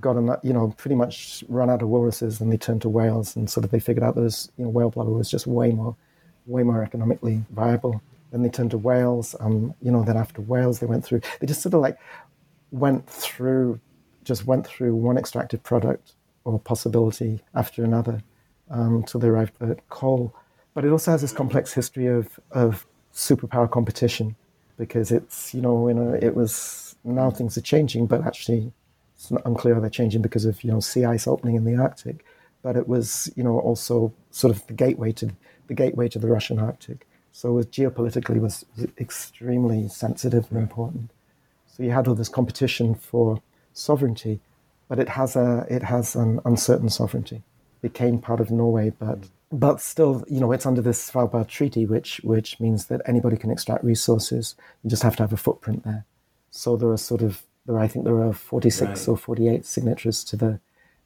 [0.01, 3.35] got enough, you know, pretty much run out of walruses, and they turned to whales
[3.37, 5.73] and sort of they figured out that was, you know whale blubber was just way
[5.73, 5.97] more
[6.47, 8.01] way more economically viable.
[8.31, 9.35] Then they turned to whales.
[9.41, 11.21] Um, you know, then after whales, they went through.
[11.41, 11.99] They just sort of like
[12.71, 13.81] went through,
[14.25, 18.23] just went through one extracted product or possibility after another
[18.71, 20.35] um, until they arrived at coal.
[20.77, 24.37] But it also has this complex history of of superpower competition
[24.77, 28.75] because it's you know it was now things are changing, but actually
[29.15, 32.27] it's unclear how they're changing because of you know sea ice opening in the Arctic.
[32.63, 35.31] But it was you know also sort of the gateway to
[35.67, 37.07] the gateway to the Russian Arctic.
[37.33, 38.67] So it was geopolitically was
[38.99, 41.11] extremely sensitive and important.
[41.69, 43.41] So you had all this competition for
[43.73, 44.41] sovereignty,
[44.91, 47.37] but it has a it has an uncertain sovereignty.
[47.37, 49.21] It became part of Norway, but
[49.53, 53.51] but still, you know, it's under this Svalbard Treaty, which which means that anybody can
[53.51, 54.57] extract resources.
[54.83, 56.05] You just have to have a footprint there.
[56.51, 59.09] So there are sort of there I think there are 46 right.
[59.09, 60.61] or 48 signatures to the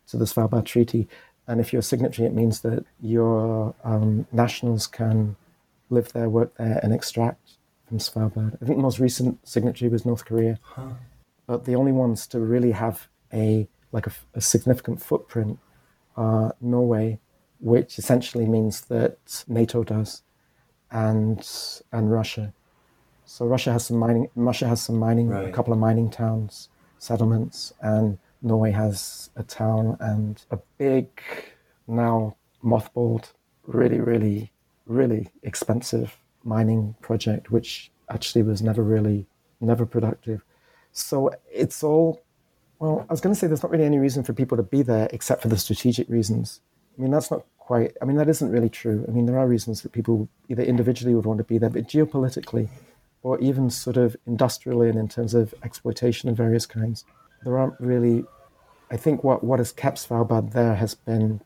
[0.09, 1.09] to the Svalbard Treaty,
[1.47, 5.37] and if you're a signatory, it means that your um, nationals can
[5.89, 8.57] live there, work there, and extract from Svalbard.
[8.63, 10.91] I think the most recent signatory was North Korea, huh.
[11.47, 15.59] but the only ones to really have a like a, a significant footprint
[16.17, 17.19] are Norway,
[17.61, 20.23] which essentially means that NATO does,
[20.91, 21.47] and
[21.93, 22.53] and Russia.
[23.25, 24.29] So Russia has some mining.
[24.35, 25.49] Russia has some mining, right.
[25.49, 26.69] a couple of mining towns,
[26.99, 31.09] settlements, and Norway has a town and a big,
[31.87, 33.33] now mothballed,
[33.67, 34.51] really, really
[34.91, 39.27] really expensive mining project, which actually was never really,
[39.61, 40.45] never productive.
[40.93, 42.21] So it's all,
[42.81, 44.83] well, I was going to say there's not really any reason for people to be
[44.83, 46.61] there except for the strategic reasons.
[46.99, 49.05] I mean, that's not quite, I mean, that isn't really true.
[49.07, 51.87] I mean, there are reasons that people either individually would want to be there, but
[51.87, 52.69] geopolitically,
[53.23, 57.05] or even sort of industrially and in terms of exploitation of various kinds,
[57.45, 58.25] there aren't really
[58.91, 61.43] I think what, what has kept Svalbard there has been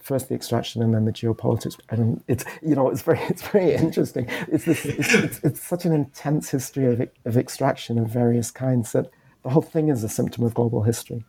[0.00, 1.78] first the extraction and then the geopolitics.
[1.90, 4.26] And it's you know it's very it's very interesting.
[4.48, 8.90] It's this it's, it's, it's, such an intense history of of extraction of various kinds
[8.94, 9.12] that
[9.44, 11.24] the whole thing is a symptom of global history.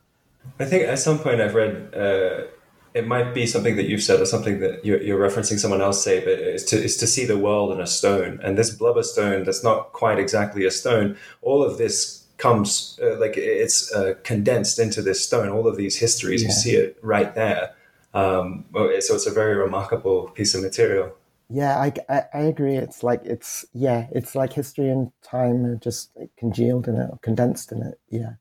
[0.59, 1.93] I think at some point I've read.
[1.93, 2.47] Uh,
[2.93, 6.03] it might be something that you've said or something that you're, you're referencing someone else
[6.03, 8.39] say, but it's to, it's to see the world in a stone.
[8.43, 13.19] And this blubber stone that's not quite exactly a stone, all of this comes uh,
[13.19, 15.49] like it's uh, condensed into this stone.
[15.49, 16.47] All of these histories, yeah.
[16.47, 17.75] you see it right there.
[18.13, 21.13] Um, so it's a very remarkable piece of material.
[21.51, 22.75] Yeah, I, I, I, agree.
[22.75, 27.71] It's like it's yeah, it's like history and time are just congealed in it, condensed
[27.71, 27.99] in it.
[28.09, 28.33] Yeah,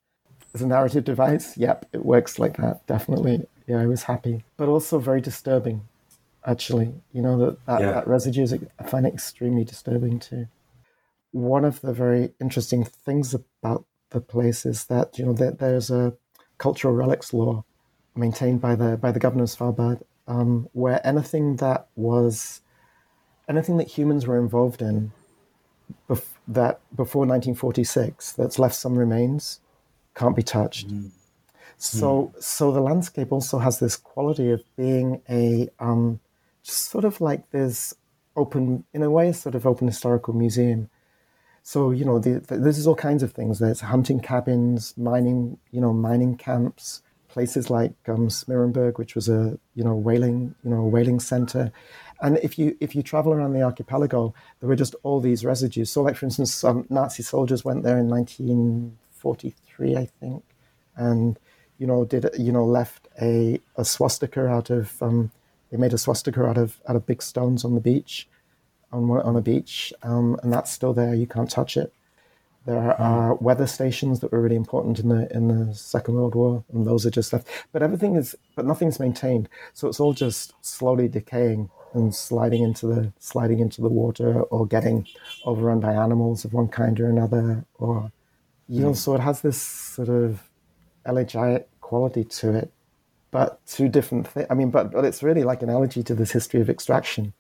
[0.54, 2.86] as a narrative device, yep, it works like that.
[2.86, 3.46] Definitely.
[3.68, 5.82] Yeah, I was happy, but also very disturbing.
[6.44, 7.92] Actually, you know that that, yeah.
[7.92, 10.48] that residue is I find it extremely disturbing too
[11.32, 15.90] one of the very interesting things about the place is that you know that there's
[15.90, 16.14] a
[16.56, 17.64] cultural relics law
[18.16, 22.62] maintained by the by the governor of Svalbard, um, where anything that was
[23.48, 25.12] anything that humans were involved in
[26.08, 29.60] bef- that before 1946 that's left some remains
[30.14, 30.88] can't be touched.
[30.88, 31.10] Mm.
[31.78, 32.42] So mm.
[32.42, 36.20] so the landscape also has this quality of being a um,
[36.62, 37.94] sort of like this
[38.36, 40.90] open in a way sort of open historical museum
[41.68, 43.58] so you know, the, the, this is all kinds of things.
[43.58, 48.30] There's hunting cabins, mining, you know, mining camps, places like um,
[48.96, 51.70] which was a you know whaling, you know, whaling center.
[52.22, 55.90] And if you if you travel around the archipelago, there were just all these residues.
[55.90, 60.42] So, like for instance, some Nazi soldiers went there in 1943, I think,
[60.96, 61.38] and
[61.78, 65.30] you know did you know left a, a swastika out of um,
[65.70, 68.28] they made a swastika out of out of big stones on the beach,
[68.92, 71.14] on on a beach, um, and that's still there.
[71.14, 71.92] You can't touch it.
[72.64, 73.42] There are mm.
[73.42, 77.06] weather stations that were really important in the in the Second World War, and those
[77.06, 77.48] are just left.
[77.72, 79.48] But everything is, but nothing's maintained.
[79.74, 84.66] So it's all just slowly decaying and sliding into the sliding into the water, or
[84.66, 85.06] getting
[85.44, 88.10] overrun by animals of one kind or another, or
[88.68, 88.90] you know.
[88.90, 88.96] Mm.
[88.96, 90.47] So it has this sort of
[91.08, 92.70] elegiac quality to it,
[93.30, 94.46] but two different things.
[94.50, 97.32] I mean, but but it's really like an elegy to this history of extraction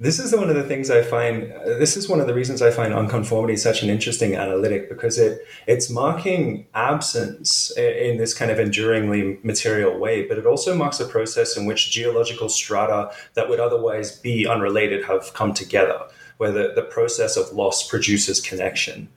[0.00, 1.52] this is one of the things I find.
[1.52, 5.18] Uh, this is one of the reasons I find unconformity such an interesting analytic because
[5.18, 11.00] it it's marking absence in this kind of enduringly material way, but it also marks
[11.00, 16.00] a process in which geological strata that would otherwise be unrelated have come together,
[16.36, 19.08] where the, the process of loss produces connection.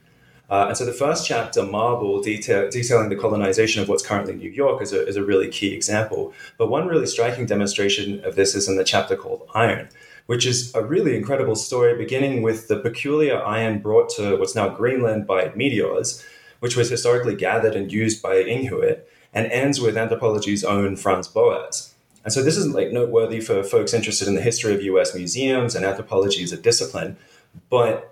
[0.52, 4.50] Uh, and so the first chapter, Marble, detail, detailing the colonization of what's currently New
[4.50, 6.34] York, is a, is a really key example.
[6.58, 9.88] But one really striking demonstration of this is in the chapter called Iron
[10.26, 14.68] which is a really incredible story, beginning with the peculiar iron brought to what's now
[14.68, 16.24] Greenland by meteors,
[16.60, 21.94] which was historically gathered and used by Inuit, and ends with anthropology's own Franz Boas.
[22.24, 25.74] And so this is like noteworthy for folks interested in the history of US museums
[25.74, 27.16] and anthropology as a discipline.
[27.68, 28.11] But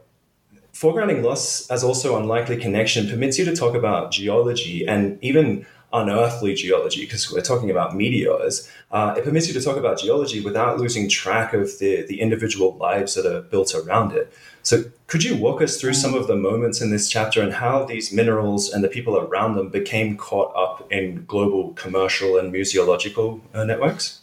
[0.80, 6.54] foregrounding loss as also unlikely connection permits you to talk about geology and even unearthly
[6.54, 10.78] geology, because we're talking about meteors, uh, it permits you to talk about geology without
[10.78, 14.32] losing track of the, the individual lives that are built around it.
[14.62, 17.84] So, could you walk us through some of the moments in this chapter and how
[17.84, 23.40] these minerals and the people around them became caught up in global commercial and museological
[23.52, 24.20] uh, networks?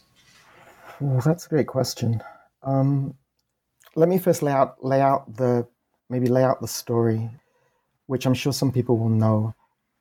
[1.02, 2.24] Well, that's a great question.
[2.64, 3.16] Um,
[3.96, 5.68] let me first lay out lay out the
[6.10, 7.30] maybe lay out the story,
[8.06, 9.54] which I'm sure some people will know.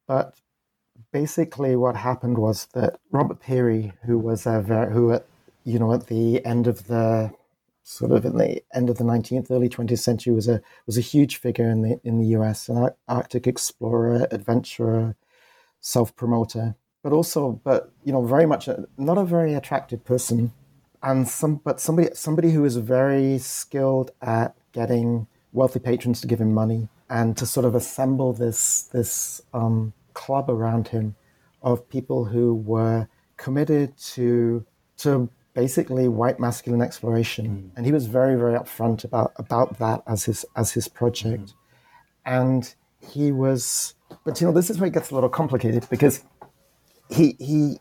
[0.07, 0.35] But
[1.13, 5.27] basically what happened was that Robert Peary, who was a very, who at
[5.65, 7.33] you know at the end of the
[7.83, 11.03] sort of in the end of the 19th, early 20th century, was a was a
[11.03, 12.69] huge figure in the in the U.S.
[12.69, 15.17] an Arctic explorer, adventurer,
[15.81, 20.53] self promoter, but also but you know very much a, not a very attractive person,
[21.03, 26.41] and some but somebody somebody who is very skilled at getting wealthy patrons to give
[26.41, 31.17] him money and to sort of assemble this this um, club around him
[31.63, 34.65] of people who were committed to
[34.99, 37.77] to basically white masculine exploration, mm.
[37.77, 41.55] and he was very very upfront about about that as his as his project, mm.
[42.25, 43.95] and he was.
[44.25, 46.23] But you know, this is where it gets a little complicated because
[47.11, 47.79] he he,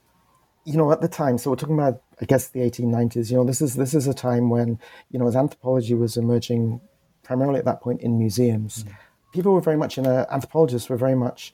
[0.66, 1.38] you know, at the time.
[1.38, 3.30] So we're talking about, I guess, the 1890s.
[3.30, 4.80] You know, this is this is a time when
[5.12, 6.82] you know, as anthropology was emerging
[7.26, 8.84] primarily at that point in museums.
[8.84, 8.96] Mm.
[9.34, 11.54] People were very much in a anthropologists were very much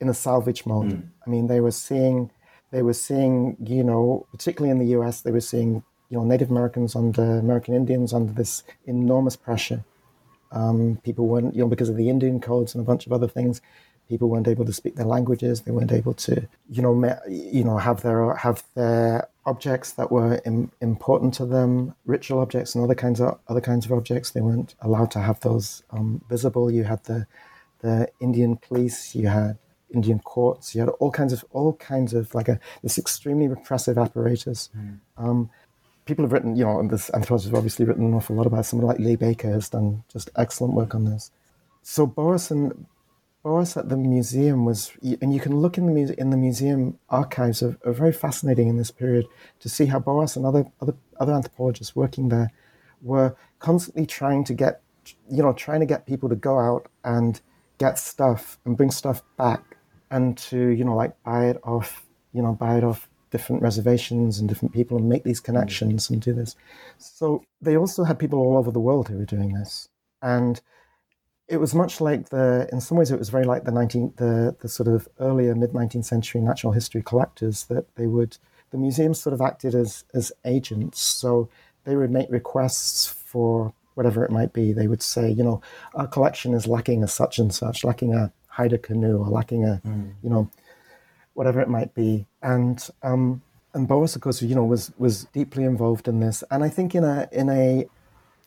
[0.00, 0.90] in a salvage mode.
[0.90, 1.08] Mm.
[1.24, 2.30] I mean, they were seeing,
[2.72, 6.50] they were seeing, you know, particularly in the U.S., they were seeing, you know, Native
[6.50, 9.84] Americans under American Indians under this enormous pressure.
[10.50, 13.28] Um, people weren't, you know, because of the Indian codes and a bunch of other
[13.28, 13.60] things,
[14.12, 15.62] people weren't able to speak their languages.
[15.62, 20.12] They weren't able to, you know, me, you know, have their have their objects that
[20.12, 24.30] were Im- important to them, ritual objects and other kinds of other kinds of objects.
[24.30, 26.70] They weren't allowed to have those um, visible.
[26.70, 27.26] You had the
[27.80, 29.14] the Indian police.
[29.14, 29.56] You had
[29.90, 30.74] Indian courts.
[30.74, 34.68] You had all kinds of all kinds of like a this extremely repressive apparatus.
[34.76, 34.98] Mm.
[35.16, 35.50] Um,
[36.04, 38.60] people have written, you know, and this anthropologist have obviously written an awful lot about.
[38.60, 38.64] It.
[38.64, 41.30] Someone like Lee Baker has done just excellent work on this.
[41.82, 42.86] So Boas and
[43.42, 46.98] Boas at the museum was, and you can look in the muse, in the museum
[47.10, 49.26] archives are, are very fascinating in this period
[49.60, 52.52] to see how Boas and other other other anthropologists working there
[53.00, 54.80] were constantly trying to get,
[55.28, 57.40] you know, trying to get people to go out and
[57.78, 59.76] get stuff and bring stuff back
[60.10, 64.38] and to you know like buy it off you know buy it off different reservations
[64.38, 65.44] and different people and make these mm.
[65.44, 66.54] connections and do this.
[66.98, 69.88] So they also had people all over the world who were doing this.
[70.20, 70.60] And
[71.48, 74.56] it was much like the in some ways it was very like the 19th the,
[74.60, 78.38] the sort of earlier mid 19th century natural history collectors that they would
[78.70, 81.48] the museums sort of acted as as agents so
[81.84, 85.60] they would make requests for whatever it might be they would say you know
[85.94, 89.80] our collection is lacking a such and such lacking a Haida canoe or lacking a,
[89.84, 90.12] mm.
[90.22, 90.48] you know,
[91.34, 92.26] whatever it might be.
[92.42, 96.44] And um, and Boas, of course, you know, was was deeply involved in this.
[96.50, 97.86] And I think in a in a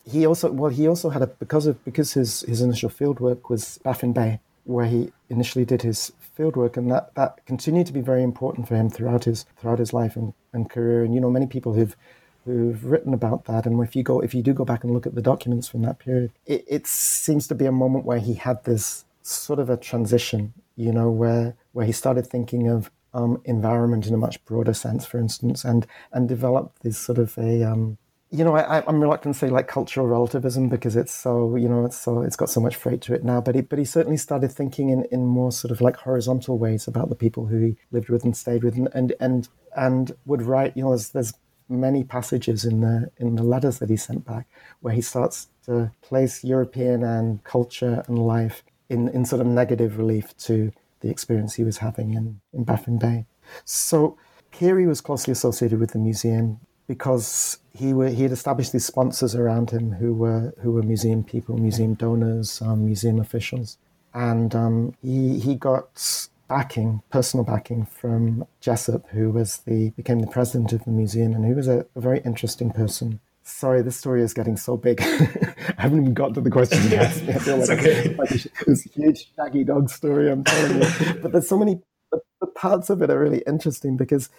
[0.06, 3.50] he also well he also had a because of because his his initial field work
[3.50, 7.92] was Baffin Bay, where he initially did his field work, and that that continued to
[7.92, 11.02] be very important for him throughout his throughout his life and, and career.
[11.02, 11.96] And you know, many people who've
[12.44, 13.66] who've written about that.
[13.66, 15.82] And if you go, if you do go back and look at the documents from
[15.82, 19.68] that period, it, it, seems to be a moment where he had this sort of
[19.68, 24.44] a transition, you know, where where he started thinking of um, environment in a much
[24.44, 27.98] broader sense, for instance, and and developed this sort of a um,
[28.30, 31.84] you know, I, am reluctant to say like cultural relativism because it's so, you know,
[31.84, 33.40] it's so it's got so much freight to it now.
[33.40, 36.88] But he, but he certainly started thinking in, in more sort of like horizontal ways
[36.88, 40.42] about the people who he lived with and stayed with, and and and, and would
[40.42, 40.76] write.
[40.76, 41.34] You know, there's, there's
[41.68, 44.48] many passages in the in the letters that he sent back
[44.80, 49.98] where he starts to place European and culture and life in in sort of negative
[49.98, 53.26] relief to the experience he was having in in Baffin Bay.
[53.64, 54.18] So.
[54.52, 59.34] Peary was closely associated with the museum because he were, he had established these sponsors
[59.34, 63.78] around him who were who were museum people, museum donors, um, museum officials,
[64.14, 70.26] and um, he he got backing, personal backing from Jesup, who was the became the
[70.26, 73.20] president of the museum, and who was a, a very interesting person.
[73.42, 75.00] Sorry, this story is getting so big.
[75.02, 76.98] I haven't even got to the question me.
[76.98, 78.14] I feel like, okay.
[78.14, 78.30] like
[78.66, 80.30] this huge shaggy dog story.
[80.30, 80.88] I'm telling you,
[81.22, 81.80] but there's so many.
[82.10, 84.30] the parts of it are really interesting because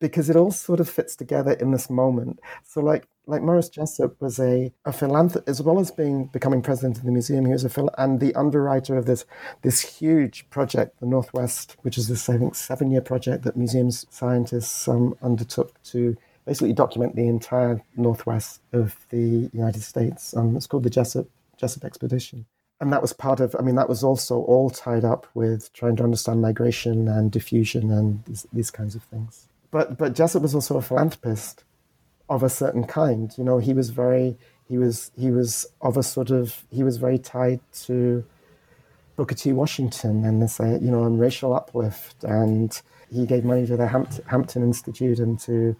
[0.00, 2.40] because it all sort of fits together in this moment.
[2.64, 6.96] So like like Morris Jesup was a, a philanthropist as well as being becoming president
[6.96, 7.44] of the museum.
[7.44, 9.24] He was a phil- and the underwriter of this
[9.62, 14.06] this huge project, the Northwest, which is this I think seven year project that museums
[14.10, 20.34] scientists um, undertook to basically document the entire Northwest of the United States.
[20.34, 21.26] Um, it's called the Jesup
[21.60, 22.46] Jesup Expedition.
[22.80, 25.96] And that was part of, I mean, that was also all tied up with trying
[25.96, 30.54] to understand migration and diffusion and these, these kinds of things but but Jesup was
[30.54, 31.64] also a philanthropist
[32.28, 33.32] of a certain kind.
[33.36, 34.36] You know, he was very
[34.68, 38.24] he was he was of a sort of he was very tied to
[39.16, 39.52] Booker T.
[39.52, 43.86] Washington and this uh, you know and racial uplift, and he gave money to the
[43.86, 45.74] Hampt- Hampton Institute and to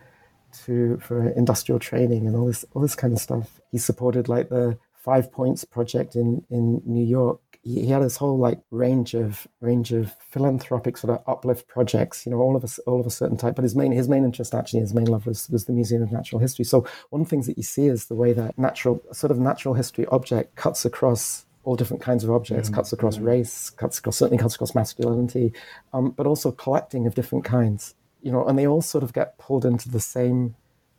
[0.65, 3.61] to for industrial training and all this all this kind of stuff.
[3.71, 8.17] He supported like the Five Points project in in New York he, he had this
[8.17, 12.65] whole like range of range of philanthropic sort of uplift projects, you know, all of
[12.65, 13.55] a all of a certain type.
[13.55, 16.13] But his main his main interest actually, his main love was was the Museum of
[16.13, 16.65] Natural History.
[16.65, 19.39] So one of the things that you see is the way that natural sort of
[19.39, 22.77] natural history object cuts across all different kinds of objects, mm-hmm.
[22.77, 23.27] cuts across mm-hmm.
[23.27, 25.53] race, cuts across certainly cuts across masculinity,
[25.93, 27.95] um, but also collecting of different kinds.
[28.23, 30.55] You know, and they all sort of get pulled into the same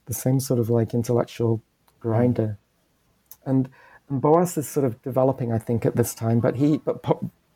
[0.06, 1.62] the same sort of like intellectual
[2.00, 2.58] grinder.
[3.46, 3.70] And
[4.10, 6.40] and Boas is sort of developing, I think, at this time.
[6.40, 7.04] But he, but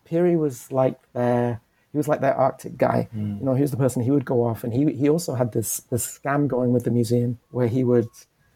[0.06, 3.08] Peary was like their, he was like their Arctic guy.
[3.16, 3.40] Mm.
[3.40, 5.52] You know, he was the person he would go off, and he he also had
[5.52, 8.10] this this scam going with the museum where he would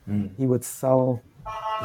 [0.08, 0.30] mm.
[0.38, 1.22] he would sell.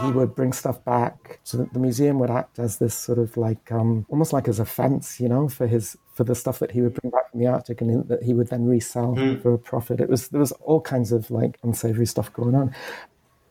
[0.01, 3.37] He would bring stuff back, so that the museum would act as this sort of
[3.37, 6.73] like, um, almost like as a fence, you know, for his for the stuff that
[6.73, 9.41] he would bring back from the Arctic, and that he would then resell mm.
[9.41, 10.01] for a profit.
[10.01, 12.75] It was there was all kinds of like unsavory stuff going on.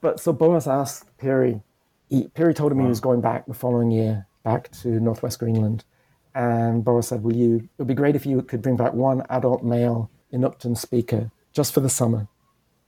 [0.02, 1.62] But so Boas asked Peary,
[2.12, 2.84] he, told him wow.
[2.84, 5.86] he was going back the following year, back to Northwest Greenland.
[6.36, 9.24] And Boas said, Will you, it would be great if you could bring back one
[9.30, 12.28] adult male Inuktitut speaker just for the summer,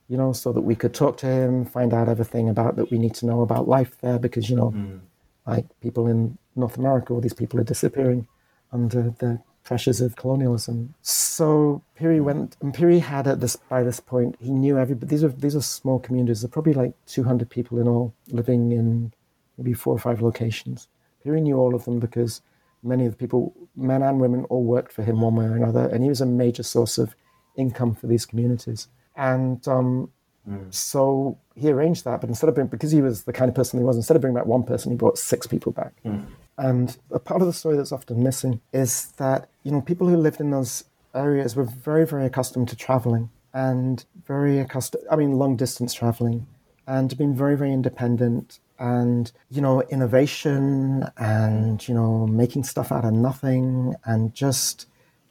[0.07, 2.97] you know, so that we could talk to him, find out everything about that we
[2.97, 4.99] need to know about life there, because, you know, mm.
[5.45, 8.27] like people in North America, all these people are disappearing
[8.71, 10.93] under the pressures of colonialism.
[11.01, 15.09] So Peary went, and Peary had at this by this point, he knew everybody.
[15.09, 16.41] These are these are small communities.
[16.41, 19.13] They're probably like 200 people in all, living in
[19.57, 20.87] maybe four or five locations.
[21.23, 22.41] Peary knew all of them because
[22.83, 25.87] many of the people, men and women, all worked for him one way or another,
[25.87, 27.15] and he was a major source of
[27.55, 28.87] income for these communities.
[29.15, 30.09] And um,
[30.49, 30.73] mm.
[30.73, 33.79] so he arranged that, but instead of being, because he was the kind of person
[33.79, 35.93] he was, instead of bringing back one person, he brought six people back.
[36.03, 36.25] Mm.
[36.57, 40.17] And a part of the story that's often missing is that, you know, people who
[40.17, 40.83] lived in those
[41.15, 46.47] areas were very, very accustomed to traveling and very accustomed, I mean, long distance traveling
[46.87, 53.05] and being very, very independent and, you know, innovation and, you know, making stuff out
[53.05, 54.87] of nothing and just,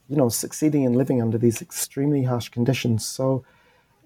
[0.09, 3.07] you know, succeeding in living under these extremely harsh conditions.
[3.07, 3.45] So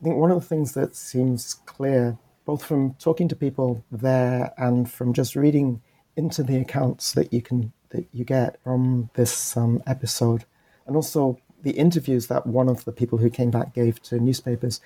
[0.01, 4.53] I think one of the things that seems clear, both from talking to people there
[4.59, 5.83] and from just reading
[6.17, 10.45] into the accounts that you can that you get from this um, episode,
[10.87, 14.81] and also the interviews that one of the people who came back gave to newspapers,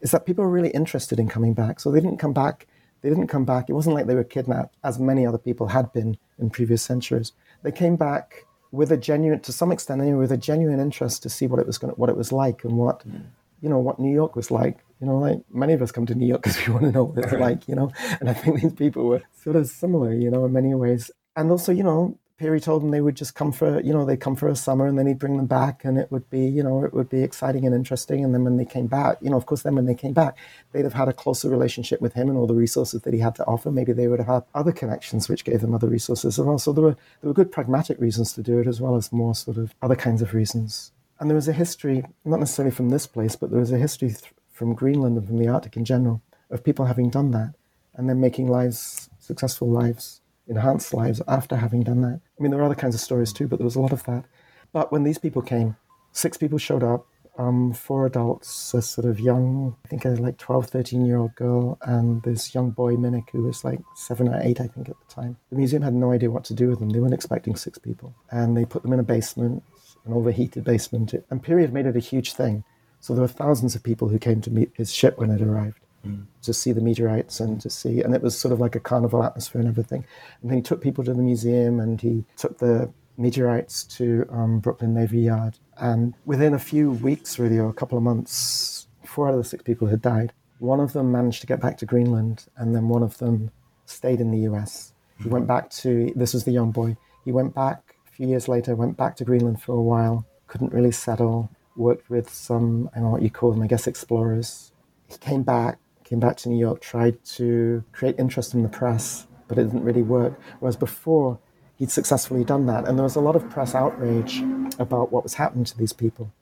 [0.00, 1.80] is that people are really interested in coming back.
[1.80, 2.66] So they didn't come back.
[3.02, 3.68] They didn't come back.
[3.68, 7.32] It wasn't like they were kidnapped, as many other people had been in previous centuries.
[7.62, 11.30] They came back with a genuine, to some extent anyway, with a genuine interest to
[11.30, 13.22] see what it was going, what it was like, and what, mm.
[13.60, 14.78] you know, what New York was like.
[15.00, 17.04] You know, like many of us come to New York because we want to know
[17.04, 17.92] what it's like, you know.
[18.20, 21.10] And I think these people were sort of similar, you know, in many ways.
[21.36, 24.20] And also, you know, Peary told them they would just come for, you know, they'd
[24.20, 26.62] come for a summer and then he'd bring them back and it would be, you
[26.62, 28.22] know, it would be exciting and interesting.
[28.24, 30.36] And then when they came back, you know, of course, then when they came back,
[30.72, 33.34] they'd have had a closer relationship with him and all the resources that he had
[33.36, 33.70] to offer.
[33.70, 36.58] Maybe they would have had other connections which gave them other resources as well.
[36.58, 39.34] So there were, there were good pragmatic reasons to do it as well as more
[39.34, 43.06] sort of other kinds of reasons And there was a history, not necessarily from this
[43.06, 46.22] place, but there was a history th- from Greenland and from the Arctic in general
[46.50, 47.54] of people having done that
[47.94, 52.20] and then making lives, successful lives, enhanced lives after having done that.
[52.38, 54.04] I mean, there are other kinds of stories too, but there was a lot of
[54.04, 54.24] that.
[54.72, 55.76] But when these people came,
[56.12, 57.06] six people showed up,
[57.38, 61.34] um, four adults, a sort of young, I think a like 12, 13 year old
[61.34, 64.96] girl, and this young boy, Minik, who was like seven or eight, I think, at
[64.98, 65.36] the time.
[65.50, 66.88] The museum had no idea what to do with them.
[66.88, 68.14] They weren't expecting six people.
[68.30, 69.62] And they put them in a basement,
[70.06, 71.12] an overheated basement.
[71.28, 72.64] And Peary made it a huge thing.
[73.06, 75.78] So there were thousands of people who came to meet his ship when it arrived
[76.04, 76.24] mm.
[76.42, 79.22] to see the meteorites and to see, and it was sort of like a carnival
[79.22, 80.04] atmosphere and everything.
[80.42, 84.58] And then he took people to the museum and he took the meteorites to um,
[84.58, 85.56] Brooklyn Navy Yard.
[85.76, 89.44] And within a few weeks, really, or a couple of months, four out of the
[89.44, 90.32] six people had died.
[90.58, 93.52] One of them managed to get back to Greenland, and then one of them
[93.84, 94.94] stayed in the US.
[95.22, 98.48] He went back to, this was the young boy, he went back a few years
[98.48, 102.96] later, went back to Greenland for a while, couldn't really settle, worked with some, I
[102.96, 104.72] don't know what you call them, I guess explorers.
[105.08, 109.26] He came back, came back to New York, tried to create interest in the press,
[109.48, 110.38] but it didn't really work.
[110.60, 111.38] Whereas before,
[111.76, 112.86] he'd successfully done that.
[112.86, 114.42] And there was a lot of press outrage
[114.78, 116.32] about what was happening to these people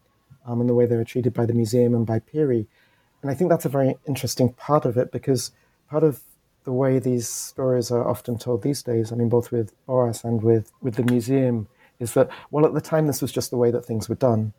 [0.47, 2.67] um, and the way they were treated by the museum and by Peary.
[3.23, 5.53] And I think that's a very interesting part of it because
[5.89, 6.23] part of
[6.65, 10.43] the way these stories are often told these days, I mean, both with Boas and
[10.43, 11.69] with, with the museum,
[11.99, 14.53] is that, well, at the time, this was just the way that things were done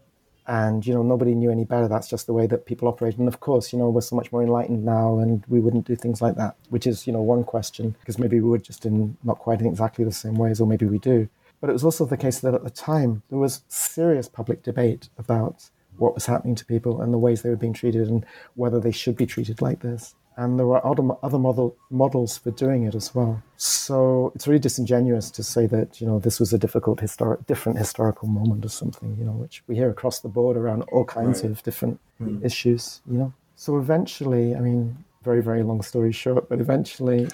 [0.47, 1.87] and you know nobody knew any better.
[1.87, 3.17] That's just the way that people operate.
[3.17, 5.95] And of course you know we're so much more enlightened now and we wouldn't do
[5.95, 9.17] things like that which is you know one question because maybe we would just in
[9.23, 11.27] not quite in exactly the same ways or maybe we do.
[11.61, 15.09] But it was also the case that at the time there was serious public debate
[15.17, 18.25] about what was happening to people and the ways they were being treated and
[18.55, 22.51] whether they should be treated like this and there were other, other model, models for
[22.51, 23.41] doing it as well.
[23.57, 27.77] So it's really disingenuous to say that you know this was a difficult historic, different
[27.77, 31.41] historical moment or something, you know, which we hear across the board around all kinds
[31.41, 31.51] right.
[31.51, 32.43] of different hmm.
[32.43, 33.33] issues, you know.
[33.55, 37.27] So eventually, I mean, very very long story short, but eventually,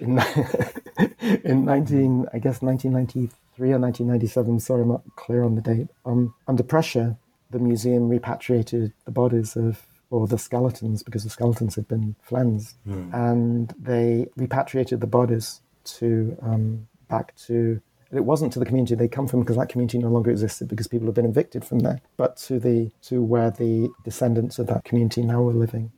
[0.00, 0.22] in
[1.44, 4.60] in nineteen, I guess nineteen ninety three or nineteen ninety seven.
[4.60, 5.88] Sorry, I'm not clear on the date.
[6.04, 7.16] Um, under pressure,
[7.50, 12.76] the museum repatriated the bodies of or the skeletons because the skeletons had been flensed,
[12.86, 13.12] mm.
[13.14, 17.80] and they repatriated the bodies to um, back to.
[18.12, 20.86] It wasn't to the community they come from because that community no longer existed because
[20.86, 24.84] people had been evicted from there, but to the to where the descendants of that
[24.84, 25.90] community now were living.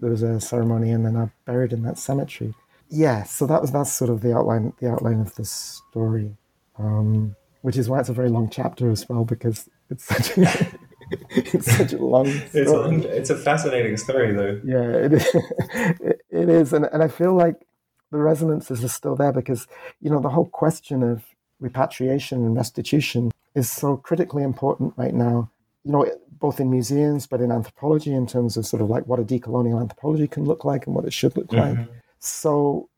[0.00, 2.54] There was a ceremony, and then are buried in that cemetery.
[2.88, 6.36] Yeah, so that was that's sort of the outline the outline of the story,
[6.76, 10.36] um, which is why it's a very long chapter as well because it's such.
[10.38, 10.66] A,
[11.30, 14.60] it's such a long it's a, it's a, fascinating story though.
[14.64, 15.26] Yeah it is,
[16.30, 17.66] it is and, and i feel like
[18.10, 19.66] the resonances are still there because
[20.00, 21.24] you know the whole question of
[21.58, 25.50] repatriation and restitution is so critically important right now
[25.84, 26.06] you know
[26.38, 29.80] both in museums but in anthropology in terms of sort of like what a decolonial
[29.80, 31.80] anthropology can look like and what it should look mm-hmm.
[31.80, 31.88] like
[32.18, 32.88] so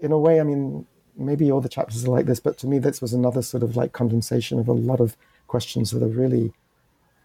[0.00, 2.78] in a way i mean maybe all the chapters are like this but to me
[2.78, 5.16] this was another sort of like condensation of a lot of
[5.48, 6.52] questions that are really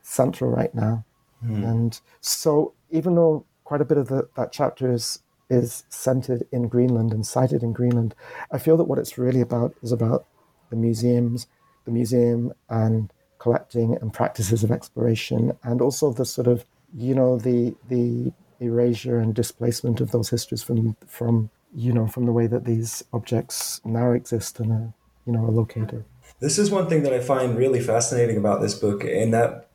[0.04, 1.04] central right now.
[1.44, 1.68] Mm.
[1.68, 6.68] And so, even though quite a bit of the, that chapter is is centered in
[6.68, 8.16] Greenland and cited in Greenland,
[8.52, 10.26] I feel that what it's really about is about
[10.70, 11.48] the museums,
[11.86, 17.38] the museum and collecting and practices of exploration, and also the sort of you know
[17.38, 22.48] the the erasure and displacement of those histories from from you know from the way
[22.48, 24.94] that these objects now exist and are
[25.26, 26.06] you know are located.
[26.40, 29.70] This is one thing that I find really fascinating about this book, and that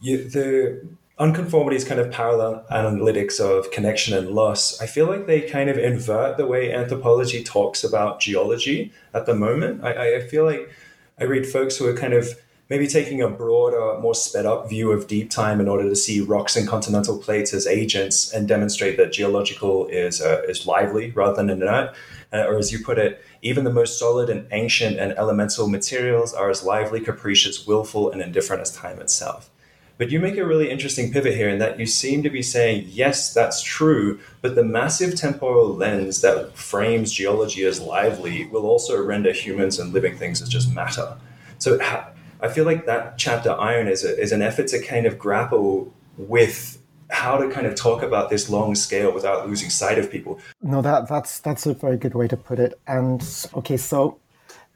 [0.00, 0.86] you, the
[1.18, 5.78] unconformities kind of parallel analytics of connection and loss, I feel like they kind of
[5.78, 9.82] invert the way anthropology talks about geology at the moment.
[9.82, 10.70] I, I feel like
[11.18, 12.28] I read folks who are kind of
[12.68, 16.20] maybe taking a broader, more sped up view of deep time in order to see
[16.20, 21.36] rocks and continental plates as agents and demonstrate that geological is uh, is lively rather
[21.36, 21.94] than inert.
[22.32, 26.34] Uh, or as you put it, even the most solid and ancient and elemental materials
[26.34, 29.48] are as lively, capricious, willful, and indifferent as time itself.
[29.98, 32.84] But you make a really interesting pivot here in that you seem to be saying,
[32.88, 39.02] yes, that's true, but the massive temporal lens that frames geology as lively will also
[39.02, 41.16] render humans and living things as just matter.
[41.58, 41.78] So
[42.40, 45.92] I feel like that chapter iron is, a, is an effort to kind of grapple
[46.18, 50.40] with how to kind of talk about this long scale without losing sight of people.
[50.60, 52.80] No, that that's that's a very good way to put it.
[52.88, 53.24] And
[53.54, 54.18] okay, so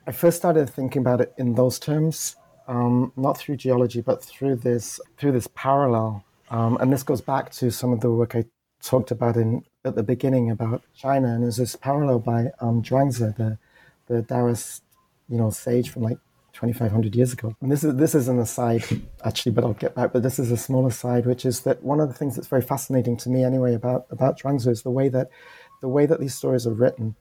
[0.07, 2.37] I first started thinking about it in those terms
[2.71, 6.25] um, not through geology, but through this through this parallel.
[6.51, 8.45] Um, and this goes back to some of the work I
[8.81, 13.37] talked about in at the beginning about China, and there's this parallel by um, Zhuangzi,
[13.37, 13.59] the
[14.07, 14.83] the Taoist,
[15.29, 16.18] you know, sage from like
[16.53, 17.57] 2,500 years ago.
[17.61, 18.85] And this is this is an aside,
[19.25, 20.12] actually, but I'll get back.
[20.12, 22.62] But this is a small aside, which is that one of the things that's very
[22.62, 25.29] fascinating to me, anyway, about about Zhuangzi is the way that
[25.81, 27.16] the way that these stories are written,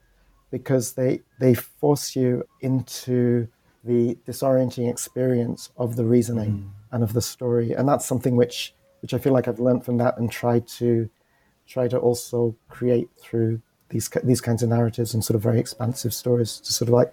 [0.52, 3.48] because they they force you into
[3.84, 6.70] the disorienting experience of the reasoning mm.
[6.92, 9.96] and of the story, and that's something which which I feel like I've learned from
[9.98, 11.08] that and tried to
[11.66, 16.14] try to also create through these these kinds of narratives and sort of very expansive
[16.14, 17.12] stories to sort of like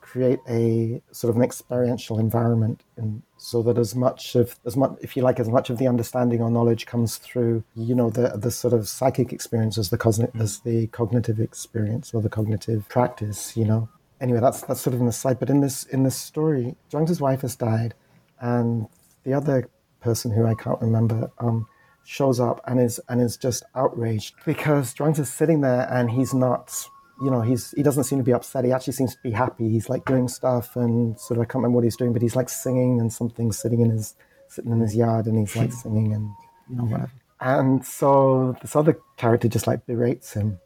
[0.00, 4.96] create a sort of an experiential environment and so that as much of as much
[5.02, 8.28] if you like as much of the understanding or knowledge comes through you know the
[8.28, 10.40] the sort of psychic experience as the cosmic mm.
[10.40, 13.86] as the cognitive experience or the cognitive practice you know
[14.20, 17.42] anyway that's that's sort of an aside but in this in this story Zhuangzi's wife
[17.42, 17.94] has died
[18.40, 18.88] and
[19.24, 19.68] the other
[20.00, 21.66] person who I can't remember um,
[22.04, 26.88] shows up and is and is just outraged because Zhuangzi's sitting there and he's not
[27.20, 28.64] you know, he's he doesn't seem to be upset.
[28.64, 29.68] He actually seems to be happy.
[29.68, 32.36] He's like doing stuff and sort of I can't remember what he's doing, but he's
[32.36, 34.14] like singing and something sitting in his
[34.48, 36.30] sitting in his yard and he's like singing and
[36.68, 37.12] you know whatever.
[37.40, 40.60] And so this other character just like berates him.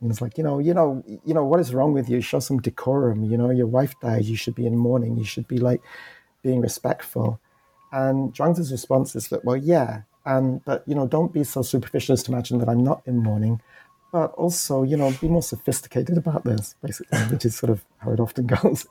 [0.00, 2.20] And it's like, you know, you know, you know, what is wrong with you?
[2.20, 3.24] Show some decorum.
[3.24, 4.24] You know, your wife died.
[4.24, 5.16] You should be in mourning.
[5.16, 5.82] You should be like
[6.42, 7.40] being respectful.
[7.92, 12.12] And Zhuangzi's response is that, well, yeah, and but you know, don't be so superficial
[12.12, 13.60] as to imagine that I'm not in mourning
[14.12, 18.10] but also, you know, be more sophisticated about this, basically, which is sort of how
[18.10, 18.86] it often goes.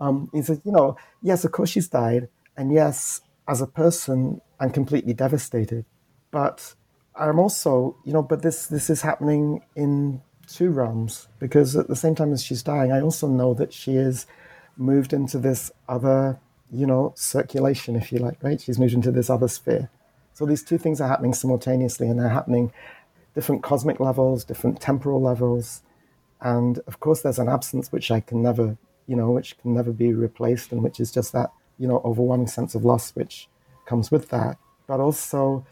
[0.00, 4.40] um, he says, you know, yes, of course she's died, and yes, as a person,
[4.60, 5.84] I'm completely devastated,
[6.30, 6.74] but
[7.18, 11.96] I'm also, you know, but this this is happening in two realms because at the
[11.96, 14.26] same time as she's dying, I also know that she is
[14.76, 16.38] moved into this other,
[16.70, 18.60] you know, circulation, if you like, right?
[18.60, 19.90] She's moved into this other sphere.
[20.34, 22.72] So these two things are happening simultaneously, and they're happening
[23.34, 25.82] different cosmic levels, different temporal levels.
[26.40, 29.92] And of course, there's an absence which I can never, you know, which can never
[29.92, 33.48] be replaced, and which is just that, you know, overwhelming sense of loss which
[33.86, 34.58] comes with that.
[34.86, 35.64] But also,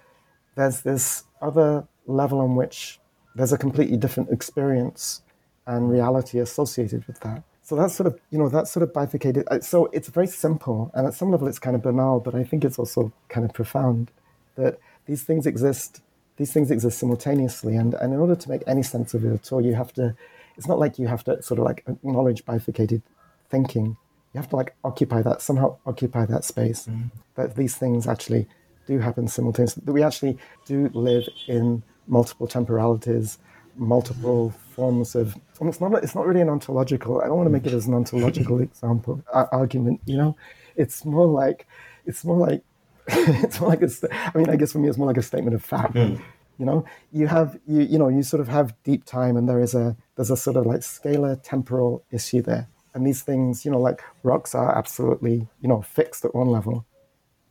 [0.55, 3.01] there's this other level on which
[3.35, 5.23] there's a completely different experience
[5.67, 7.43] and reality associated with that.
[7.63, 9.45] So that's sort of, you know, that's sort of bifurcated.
[9.51, 12.45] Uh, so it's very simple, and at some level, it's kind of banal, but I
[12.45, 14.11] think it's also kind of profound
[14.57, 16.03] that these things exist
[16.37, 17.77] these things exist simultaneously.
[17.77, 20.17] And, and in order to make any sense of it at all, you have to,
[20.57, 23.03] it's not like you have to sort of like acknowledge bifurcated
[23.49, 23.97] thinking.
[24.33, 26.87] You have to like occupy that, somehow occupy that space.
[26.87, 27.11] Mm.
[27.37, 28.49] That these things actually
[28.87, 29.83] do happen simultaneously.
[29.87, 33.39] That we actually do live in multiple temporalities,
[33.77, 35.37] multiple forms of.
[35.61, 35.93] And it's not.
[36.03, 37.21] It's not really an ontological.
[37.21, 40.01] I don't want to make it as an ontological example uh, argument.
[40.07, 40.37] You know,
[40.77, 41.67] it's more like.
[42.07, 42.63] It's more like
[43.09, 45.55] it's more like a, I mean, I guess for me, it's more like a statement
[45.55, 45.95] of fact.
[45.95, 46.21] Mm.
[46.59, 49.61] You know, you have you you know you sort of have deep time, and there
[49.61, 53.71] is a there's a sort of like scalar temporal issue there, and these things, you
[53.71, 56.87] know, like rocks are absolutely you know fixed at one level,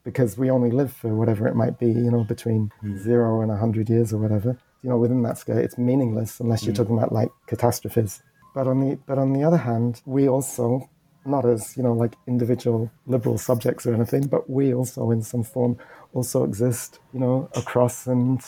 [0.04, 2.98] because we only live for whatever it might be, you know, between mm.
[2.98, 4.58] zero and hundred years or whatever.
[4.82, 6.78] You know, within that scale, it's meaningless unless you're mm.
[6.78, 8.22] talking about like catastrophes.
[8.54, 10.90] But on the but on the other hand, we also
[11.26, 15.44] not as you know like individual liberal subjects or anything, but we also in some
[15.44, 15.78] form
[16.14, 18.42] also exist, you know, across and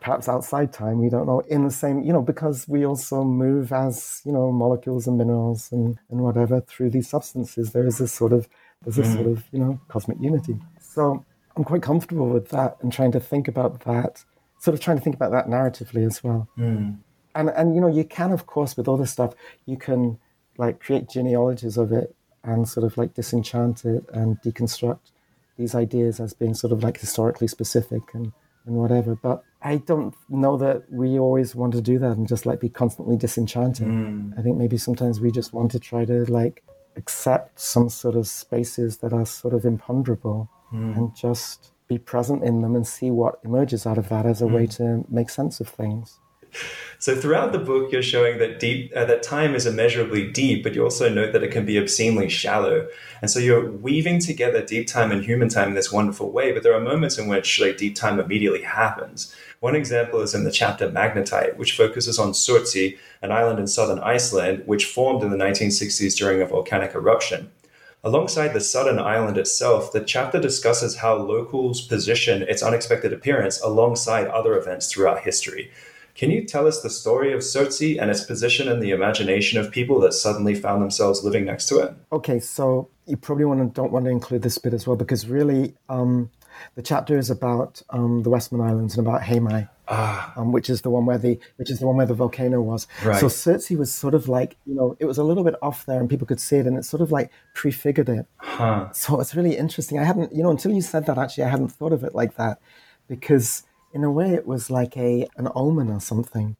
[0.00, 0.98] perhaps outside time.
[0.98, 4.50] We don't know in the same, you know, because we also move as you know
[4.52, 7.72] molecules and minerals and and whatever through these substances.
[7.72, 8.48] There is this sort of
[8.82, 9.14] there's this mm.
[9.14, 10.58] sort of you know cosmic unity.
[10.90, 11.24] So
[11.56, 14.24] I'm quite comfortable with that and trying to think about that,
[14.58, 16.48] sort of trying to think about that narratively as well.
[16.58, 16.98] Mm.
[17.34, 19.34] And and you know you can of course with all this stuff
[19.64, 20.18] you can
[20.58, 25.12] like create genealogies of it and sort of like disenchant it and deconstruct
[25.56, 28.32] these ideas as being sort of like historically specific and,
[28.66, 29.14] and whatever.
[29.14, 32.68] But I don't know that we always want to do that and just like be
[32.68, 33.86] constantly disenchanted.
[33.86, 34.36] Mm.
[34.36, 36.64] I think maybe sometimes we just want to try to like
[36.96, 40.96] accept some sort of spaces that are sort of imponderable mm.
[40.96, 44.46] and just be present in them and see what emerges out of that as a
[44.46, 44.52] mm.
[44.52, 46.18] way to make sense of things.
[46.98, 50.74] So throughout the book, you're showing that deep uh, that time is immeasurably deep, but
[50.74, 52.88] you also note that it can be obscenely shallow.
[53.22, 56.52] And so you're weaving together deep time and human time in this wonderful way.
[56.52, 59.34] But there are moments in which like deep time immediately happens.
[59.60, 64.00] One example is in the chapter Magnetite, which focuses on Surtsey, an island in southern
[64.00, 67.50] Iceland, which formed in the 1960s during a volcanic eruption.
[68.02, 74.26] Alongside the southern island itself, the chapter discusses how locals position its unexpected appearance alongside
[74.28, 75.70] other events throughout history.
[76.14, 79.70] Can you tell us the story of Surtsey and its position in the imagination of
[79.70, 81.94] people that suddenly found themselves living next to it?
[82.10, 85.26] Okay, so you probably want to, don't want to include this bit as well because
[85.26, 86.30] really um,
[86.76, 89.68] the chapter is about um, the Westman Islands and about Heimaey.
[89.92, 90.32] Ah.
[90.36, 92.86] Um, which is the one where the which is the one where the volcano was.
[93.04, 93.18] Right.
[93.18, 95.98] So Surtsey was sort of like you know it was a little bit off there,
[95.98, 98.26] and people could see it, and it sort of like prefigured it.
[98.36, 98.92] Huh.
[98.92, 99.98] So it's really interesting.
[99.98, 102.36] I hadn't you know until you said that actually I hadn't thought of it like
[102.36, 102.60] that,
[103.08, 106.56] because in a way it was like a an omen or something,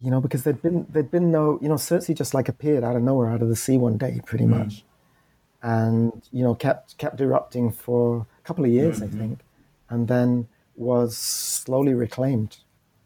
[0.00, 2.96] you know, because there'd been there'd been no you know Surtsey just like appeared out
[2.96, 4.84] of nowhere out of the sea one day pretty much,
[5.62, 9.38] and you know kept kept erupting for a couple of years I think,
[9.88, 12.58] and then was slowly reclaimed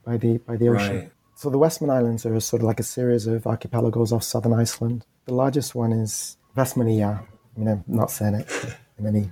[0.04, 0.96] by the by the ocean.
[0.96, 1.12] Right.
[1.34, 5.06] So the Westman Islands are sort of like a series of archipelagos off southern Iceland.
[5.24, 7.20] The largest one is Vestmannaeyjar.
[7.20, 8.48] I mean, I'm not saying it
[8.98, 9.30] in any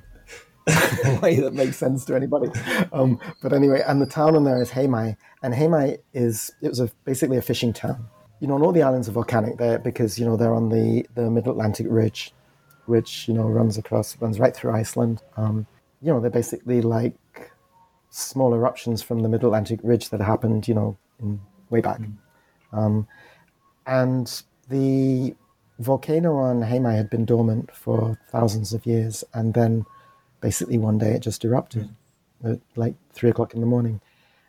[1.20, 2.50] way that makes sense to anybody.
[2.92, 6.80] Um, but anyway, and the town on there is Heimaey, and Heimaey is it was
[6.80, 8.06] a, basically a fishing town.
[8.40, 11.06] You know, and all the islands are volcanic there because you know they're on the
[11.14, 12.32] the Mid Atlantic Ridge,
[12.86, 15.22] which you know runs across runs right through Iceland.
[15.36, 15.66] Um,
[16.00, 17.14] you know, they're basically like
[18.10, 21.40] small eruptions from the Mid Atlantic Ridge that happened, you know, in,
[21.70, 22.00] way back.
[22.72, 23.06] Um,
[23.86, 25.34] and the
[25.78, 29.84] volcano on Heimaey had been dormant for thousands of years, and then
[30.40, 31.88] basically one day it just erupted
[32.44, 34.00] at like three o'clock in the morning.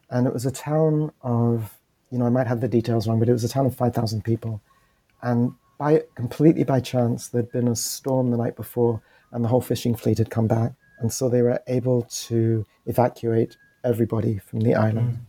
[0.09, 1.77] And it was a town of,
[2.11, 4.23] you know, I might have the details wrong, but it was a town of 5,000
[4.23, 4.61] people.
[5.21, 9.01] And by completely by chance, there'd been a storm the night before,
[9.31, 10.73] and the whole fishing fleet had come back.
[10.99, 15.19] And so they were able to evacuate everybody from the island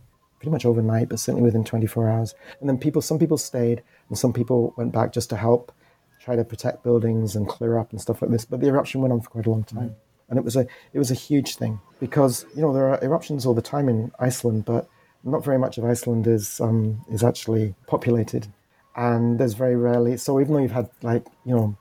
[0.41, 2.33] pretty much overnight, but certainly within 24 hours.
[2.59, 5.71] And then people, some people stayed, and some people went back just to help
[6.19, 8.43] try to protect buildings and clear up and stuff like this.
[8.45, 9.95] But the eruption went on for quite a long time,
[10.29, 13.45] and it was a it was a huge thing because you know there are eruptions
[13.45, 14.89] all the time in Iceland, but
[15.23, 18.47] not very much of Iceland is um, is actually populated,
[18.95, 20.17] and there's very rarely.
[20.17, 21.77] So even though you've had like you know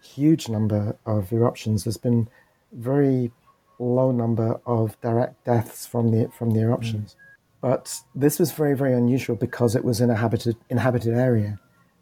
[0.00, 2.28] huge number of eruptions, there's been
[2.72, 3.32] very
[3.78, 7.12] low number of direct deaths from the from the eruptions.
[7.12, 7.16] Mm.
[7.60, 11.60] But this was very, very unusual because it was in a habited, inhabited area.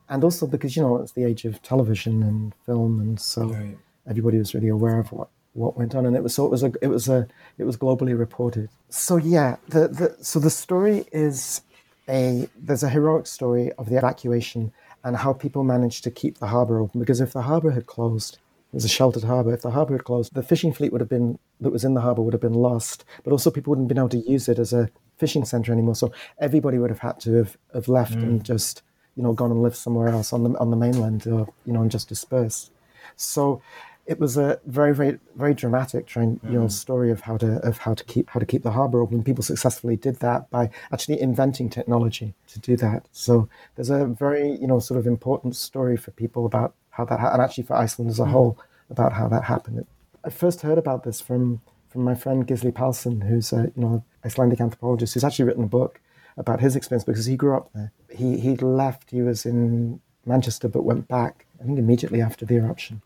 [0.09, 3.01] And also because, you know, it's the age of television and film.
[3.01, 3.77] And so Right.
[4.09, 6.07] everybody was really aware of what, what went on.
[6.07, 7.27] And it was, so it was, a, it was a,
[7.59, 8.69] it was globally reported.
[8.89, 11.62] So yeah, the, the, so the story is
[12.09, 16.47] a, there's a heroic story of the evacuation and how people managed to keep the
[16.47, 17.01] harbor open.
[17.01, 18.39] Because if the harbor had closed,
[18.73, 19.55] it was a sheltered harbor.
[19.55, 22.03] If the harbor had closed, the fishing fleet would have been that was in the
[22.03, 23.05] harbor would have been lost.
[23.25, 25.95] But also, people wouldn't have been able to use it as a fishing center anymore.
[25.95, 28.23] So everybody would have had to have, have left mm.
[28.23, 28.83] and just
[29.16, 31.81] you know gone and lived somewhere else on the on the mainland, or you know,
[31.81, 32.71] and just dispersed.
[33.16, 33.62] So
[34.09, 36.73] it was a very very very dramatic trying you know mm.
[36.73, 39.25] story of how to of how to keep how to keep the harbor open.
[39.25, 43.07] People successfully did that by actually inventing technology to do that.
[43.12, 47.20] So there's a very you know sort of important story for people about how that
[47.20, 48.59] ha- and actually for Iceland as a whole
[48.90, 49.86] about how that happened.
[50.24, 54.05] I first heard about this from from my friend Gisli Palsson, who's a you know
[54.24, 56.01] Icelandic anthropologist who's actually written a book
[56.36, 57.92] about his experience because he grew up there.
[58.11, 59.11] He he left.
[59.11, 61.46] He was in Manchester, but went back.
[61.61, 63.01] I think immediately after the eruption,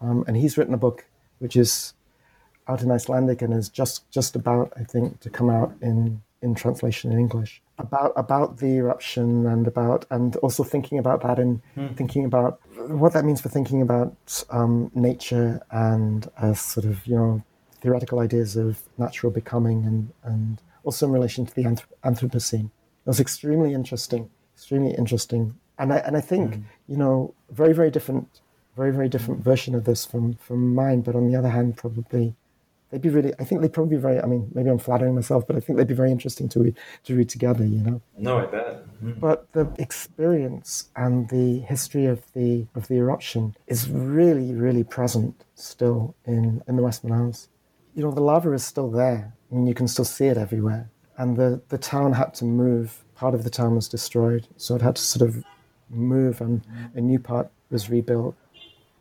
[0.00, 1.06] um, and he's written a book
[1.38, 1.94] which is
[2.68, 6.54] out in Icelandic and is just just about I think to come out in in
[6.54, 11.60] translation in English about about the eruption and about and also thinking about that and
[11.74, 11.88] hmm.
[11.94, 17.16] thinking about what that means for thinking about um, nature and as sort of you
[17.16, 17.42] know
[17.80, 22.66] theoretical ideas of natural becoming and and also in relation to the anthrop- Anthropocene.
[22.66, 26.62] It was extremely interesting, extremely interesting, and I and I think hmm.
[26.88, 28.40] you know very very different,
[28.76, 31.00] very very different version of this from from mine.
[31.00, 32.34] But on the other hand, probably
[32.90, 33.32] they'd be really.
[33.38, 34.20] I think they'd probably be very.
[34.20, 36.76] I mean, maybe I'm flattering myself, but I think they'd be very interesting to read
[37.04, 37.64] to read together.
[37.64, 38.02] You know.
[38.18, 38.86] No, I bet.
[39.02, 39.20] Mm-hmm.
[39.20, 45.44] But the experience and the history of the of the eruption is really, really present
[45.54, 47.48] still in, in the Westman Isles.
[47.94, 49.34] You know, the lava is still there.
[49.50, 50.90] I mean, you can still see it everywhere.
[51.16, 53.04] And the, the town had to move.
[53.14, 55.44] Part of the town was destroyed, so it had to sort of
[55.90, 56.62] move, and
[56.94, 58.34] a new part was rebuilt.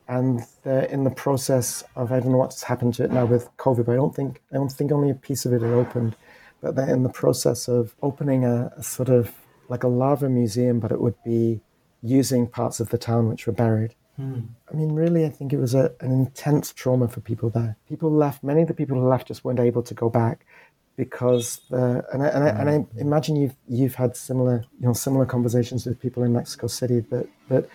[0.10, 3.56] And they're in the process of I don't know what's happened to it now with
[3.58, 6.16] COVID, but I don't think I don't think only a piece of it had opened.
[6.62, 9.32] But they're in the process of opening a, a sort of
[9.70, 11.62] like a lava museum, but it would be
[12.02, 13.96] using parts of the town which were buried.
[14.18, 14.40] Hmm.
[14.70, 17.78] I mean, really, I think it was a, an intense trauma for people there.
[17.88, 18.44] People left.
[18.44, 20.46] Many of the people who left just weren't able to go back
[21.00, 23.00] because the and I, and I, and I mm-hmm.
[23.00, 27.00] imagine you've you've had similar you know similar conversations with people in Mexico City.
[27.00, 27.70] That that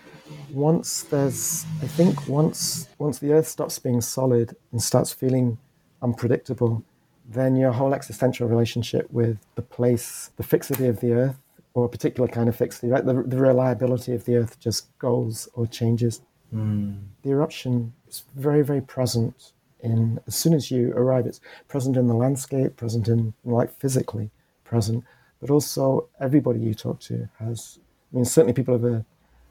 [0.53, 5.57] once there's I think once once the Earth stops being solid and starts feeling
[6.03, 6.83] unpredictable,
[7.27, 11.39] then your whole existential relationship with the place, the fixity of the Earth,
[11.73, 13.03] or a particular kind of fixity, right?
[13.03, 16.21] The, the reliability of the Earth just goes or changes.
[16.53, 16.99] Mm.
[17.23, 19.53] The eruption is very, very present
[19.85, 21.25] in as soon as you arrive.
[21.25, 24.31] It's present in the landscape, present in like physically
[24.63, 25.03] present,
[25.39, 27.79] but also everybody you talk to has.
[28.11, 29.05] I mean, certainly people a,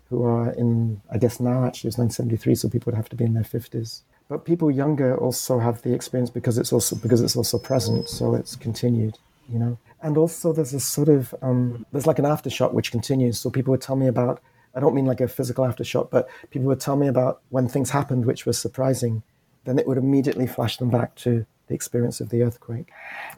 [0.09, 3.25] who are in, I guess now actually it's 1973, so people would have to be
[3.25, 4.03] in their 50s.
[4.29, 8.35] But people younger also have the experience because it's also because it's also present, so
[8.35, 9.19] it's continued,
[9.49, 9.79] you know.
[10.03, 13.39] And also there's a sort of um, there's like an aftershock which continues.
[13.39, 14.41] So people would tell me about
[14.75, 17.91] I don't mean like a physical aftershock, but people would tell me about when things
[17.91, 19.23] happened which was surprising,
[19.65, 22.91] then it would immediately flash them back to the experience of the earthquake.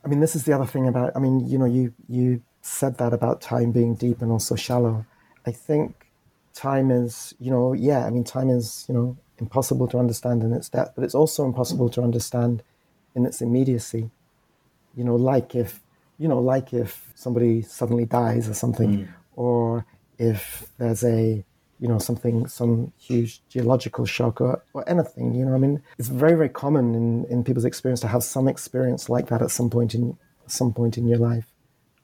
[0.05, 2.99] I mean, this is the other thing about, I mean, you know, you, you said
[2.99, 5.07] that about time being deep and also shallow.
[5.47, 6.07] I think
[6.55, 10.53] time is, you know, yeah, I mean, time is, you know, impossible to understand in
[10.53, 12.63] its depth, but it's also impossible to understand
[13.15, 14.11] in its immediacy.
[14.97, 15.81] You know, like if,
[16.19, 19.09] you know, like if somebody suddenly dies or something, mm.
[19.37, 19.85] or
[20.19, 21.45] if there's a
[21.81, 26.09] you know something some huge geological shock or, or anything you know i mean it's
[26.09, 29.69] very very common in, in people's experience to have some experience like that at some
[29.69, 30.17] point in
[30.47, 31.53] some point in your life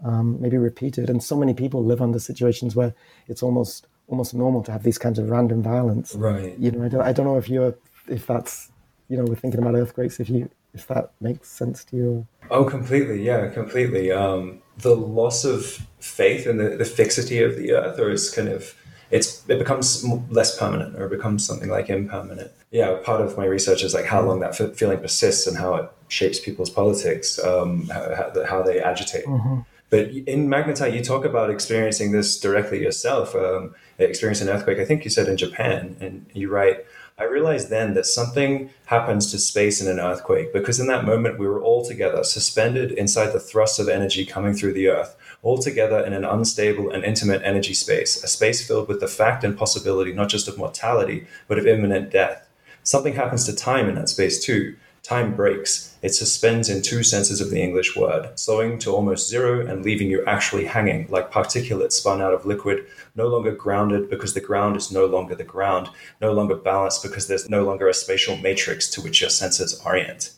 [0.04, 1.08] um, maybe repeated.
[1.08, 2.94] And so many people live under situations where
[3.28, 6.14] it's almost almost normal to have these kinds of random violence.
[6.14, 6.58] Right.
[6.58, 7.74] You know i don't, I don't know if you're
[8.08, 8.70] if that's
[9.08, 12.26] you know we're thinking about earthquakes if you if that makes sense to you.
[12.50, 13.24] Oh completely.
[13.24, 14.10] Yeah completely.
[14.10, 18.48] Um, the loss of faith in the, the fixity of the earth or is kind
[18.48, 18.74] of
[19.12, 22.50] it's it becomes less permanent or it becomes something like impermanent.
[22.70, 25.90] Yeah, part of my research is like how long that feeling persists and how it
[26.08, 29.26] shapes people's politics, um, how, how, they agitate.
[29.26, 29.60] Mm-hmm.
[29.92, 34.78] But in Magnetite, you talk about experiencing this directly yourself, um, experiencing an earthquake.
[34.78, 36.86] I think you said in Japan, and you write,
[37.18, 41.38] I realized then that something happens to space in an earthquake because in that moment
[41.38, 45.58] we were all together, suspended inside the thrust of energy coming through the earth all
[45.58, 49.58] together in an unstable and intimate energy space, a space filled with the fact and
[49.58, 52.48] possibility not just of mortality, but of imminent death.
[52.84, 54.76] Something happens to time in that space too.
[55.02, 55.96] Time breaks.
[56.00, 60.08] It suspends in two senses of the English word, slowing to almost zero and leaving
[60.08, 62.86] you actually hanging like particulate spun out of liquid,
[63.16, 65.88] no longer grounded because the ground is no longer the ground,
[66.20, 70.30] no longer balanced because there's no longer a spatial matrix to which your senses orient.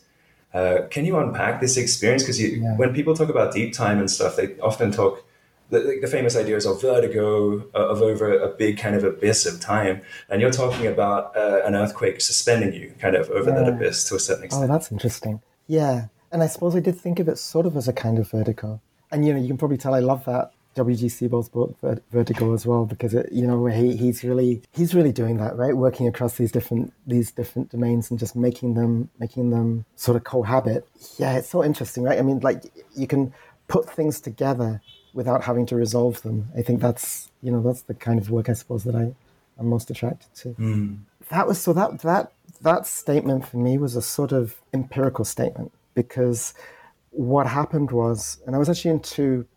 [0.51, 2.23] Uh, can you unpack this experience?
[2.23, 2.75] Because yeah.
[2.77, 5.23] when people talk about deep time and stuff, they often talk
[5.69, 9.59] the, the famous ideas of vertigo uh, of over a big kind of abyss of
[9.59, 13.57] time, and you're talking about uh, an earthquake suspending you kind of over yeah.
[13.57, 14.69] that abyss to a certain extent.
[14.69, 15.41] Oh, that's interesting.
[15.67, 18.29] Yeah, and I suppose I did think of it sort of as a kind of
[18.29, 18.81] vertigo.
[19.11, 21.07] And you know, you can probably tell I love that W.G.
[21.07, 21.77] Sebald's book
[22.11, 25.75] Vertigo as well because it, you know he, he's really he's really doing that right
[25.75, 30.25] working across these different these different domains and just making them making them sort of
[30.25, 30.85] cohabit
[31.17, 32.63] yeah it's so interesting right I mean like
[32.95, 33.33] you can
[33.69, 34.81] put things together
[35.15, 38.49] without having to resolve them I think that's you know that's the kind of work
[38.49, 39.13] I suppose that I
[39.59, 40.99] am most attracted to mm.
[41.29, 45.71] that was so that that that statement for me was a sort of empirical statement
[45.95, 46.53] because
[47.11, 49.47] what happened was and I was actually in two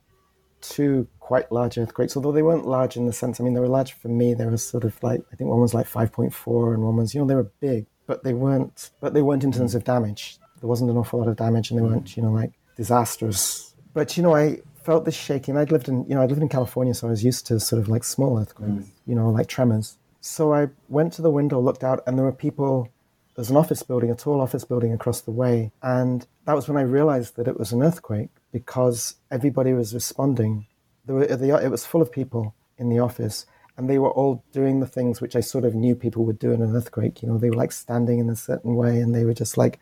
[0.61, 3.69] two quite large earthquakes, although they weren't large in the sense, I mean, they were
[3.69, 4.33] large for me.
[4.33, 7.21] They were sort of like, I think one was like 5.4 and one was, you
[7.21, 10.39] know, they were big, but they weren't, but they weren't in terms of damage.
[10.61, 13.75] There wasn't an awful lot of damage and they weren't, you know, like disastrous.
[13.93, 15.55] But, you know, I felt this shaking.
[15.59, 17.79] I'd lived in, you know, I lived in California, so I was used to sort
[17.83, 18.91] of like small earthquakes, mm.
[19.07, 19.99] you know, like tremors.
[20.23, 22.89] So I went to the window, looked out, and there were people
[23.35, 25.73] there's an office building, a tall office building across the way.
[25.83, 30.67] And that was when I realized that it was an earthquake because everybody was responding.
[31.05, 31.25] There Were,
[31.67, 33.45] it was full of people in the office,
[33.77, 36.53] and they were all doing the things which I sort of knew people would do
[36.53, 37.21] in an earthquake.
[37.21, 39.79] You know, they were like standing in a certain way, and they were just like,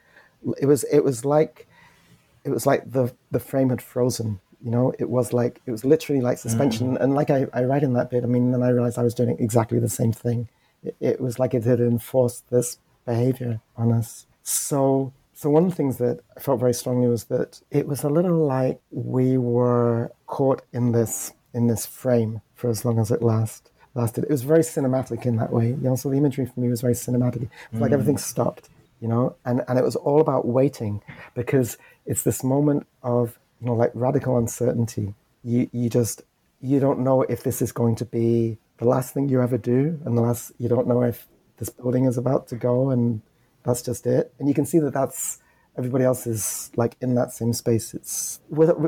[0.60, 1.68] it was, it was like,
[2.46, 4.40] it was like the the frame had frozen.
[4.62, 6.96] You know, it was like it was literally like suspension.
[6.96, 7.00] Mm.
[7.00, 9.14] And like I, I write in that bit, I mean, then I realized I was
[9.14, 10.48] doing exactly the same thing.
[10.82, 14.26] It, it was like it had enforced this behavior on us.
[14.42, 18.02] So so one of the things that I felt very strongly was that it was
[18.02, 23.10] a little like we were caught in this in this frame for as long as
[23.10, 24.24] it last lasted.
[24.24, 25.68] It was very cinematic in that way.
[25.68, 27.42] You know, so the imagery for me was very cinematic.
[27.70, 27.80] It's mm.
[27.80, 28.68] like everything stopped,
[29.00, 31.02] you know, and, and it was all about waiting
[31.34, 35.14] because it's this moment of, you know, like radical uncertainty.
[35.44, 36.22] You you just
[36.60, 40.00] you don't know if this is going to be the last thing you ever do
[40.04, 41.26] and the last you don't know if
[41.58, 43.22] this building is about to go and
[43.64, 44.32] that's just it.
[44.38, 45.40] And you can see that that's
[45.76, 47.94] everybody else is like in that same space.
[47.94, 48.40] It's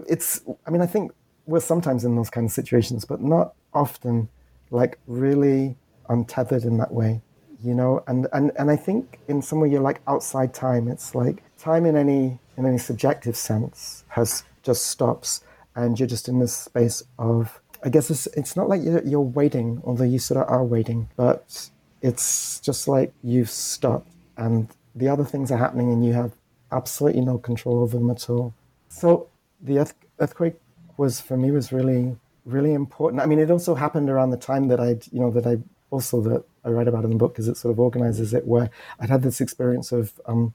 [0.08, 0.42] it's.
[0.66, 1.12] I mean, I think
[1.46, 4.28] we're sometimes in those kind of situations, but not often,
[4.70, 5.76] like really
[6.08, 7.20] untethered in that way,
[7.62, 8.02] you know.
[8.06, 10.88] And and and I think in some way you're like outside time.
[10.88, 15.42] It's like time in any in any subjective sense has just stops,
[15.74, 17.60] and you're just in this space of.
[17.86, 21.08] I guess it's it's not like you're, you're waiting, although you sort of are waiting,
[21.16, 21.70] but
[22.02, 26.32] it's just like you've stopped and the other things are happening and you have
[26.72, 28.52] absolutely no control over them at all.
[28.88, 29.28] So
[29.60, 30.56] the earth, earthquake
[30.96, 33.22] was for me was really really important.
[33.22, 35.58] I mean, it also happened around the time that I, you know, that I
[35.90, 38.70] also that I write about in the book because it sort of organizes it, where
[38.98, 40.54] I'd had this experience of um,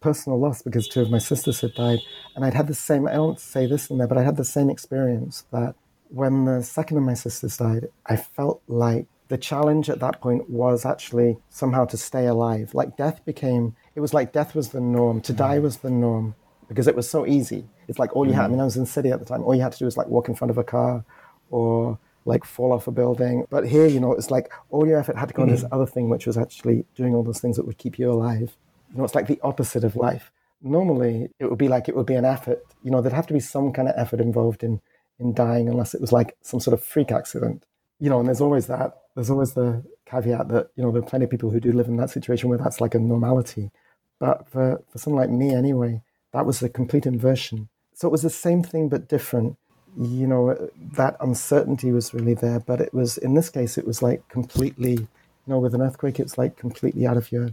[0.00, 2.00] personal loss because two of my sisters had died,
[2.34, 3.06] and I'd had the same.
[3.06, 5.74] I don't say this in there, but I had the same experience that
[6.08, 10.50] when the second of my sisters died, I felt like the challenge at that point
[10.50, 12.74] was actually somehow to stay alive.
[12.74, 15.20] Like death became, it was like death was the norm.
[15.22, 15.62] To die mm.
[15.62, 16.34] was the norm
[16.68, 17.64] because it was so easy.
[17.86, 18.46] It's like all you had.
[18.46, 18.50] I mm.
[18.52, 19.44] mean, I was in the city at the time.
[19.44, 21.04] All you had to do was like walk in front of a car
[21.50, 23.46] or like fall off a building.
[23.50, 25.52] But here, you know, it's like all your effort had to go on mm.
[25.52, 28.56] this other thing, which was actually doing all those things that would keep you alive.
[28.90, 30.30] You know, it's like the opposite of life.
[30.62, 32.62] Normally, it would be like it would be an effort.
[32.82, 34.80] You know, there'd have to be some kind of effort involved in
[35.18, 37.64] in dying, unless it was like some sort of freak accident.
[37.98, 38.96] You know, and there's always that.
[39.14, 41.88] There's always the caveat that you know there are plenty of people who do live
[41.88, 43.70] in that situation where that's like a normality.
[44.18, 47.68] But for for someone like me, anyway, that was the complete inversion.
[47.94, 49.56] So it was the same thing but different
[49.98, 54.02] you know that uncertainty was really there but it was in this case it was
[54.02, 55.08] like completely you
[55.46, 57.50] know with an earthquake it's like completely out of your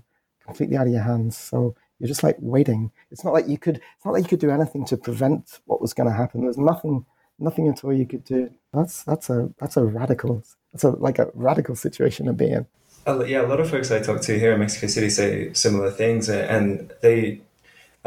[0.47, 3.77] completely out of your hands so you're just like waiting it's not like you could
[3.77, 6.57] it's not like you could do anything to prevent what was going to happen there's
[6.57, 7.05] nothing
[7.39, 11.19] nothing at all you could do that's that's a that's a radical that's a like
[11.19, 12.65] a radical situation to be in
[13.05, 15.91] uh, yeah a lot of folks i talk to here in mexico city say similar
[15.91, 17.41] things and they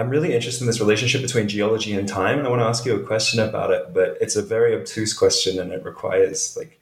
[0.01, 2.87] I'm really interested in this relationship between geology and time, and I want to ask
[2.87, 3.93] you a question about it.
[3.93, 6.81] But it's a very obtuse question, and it requires like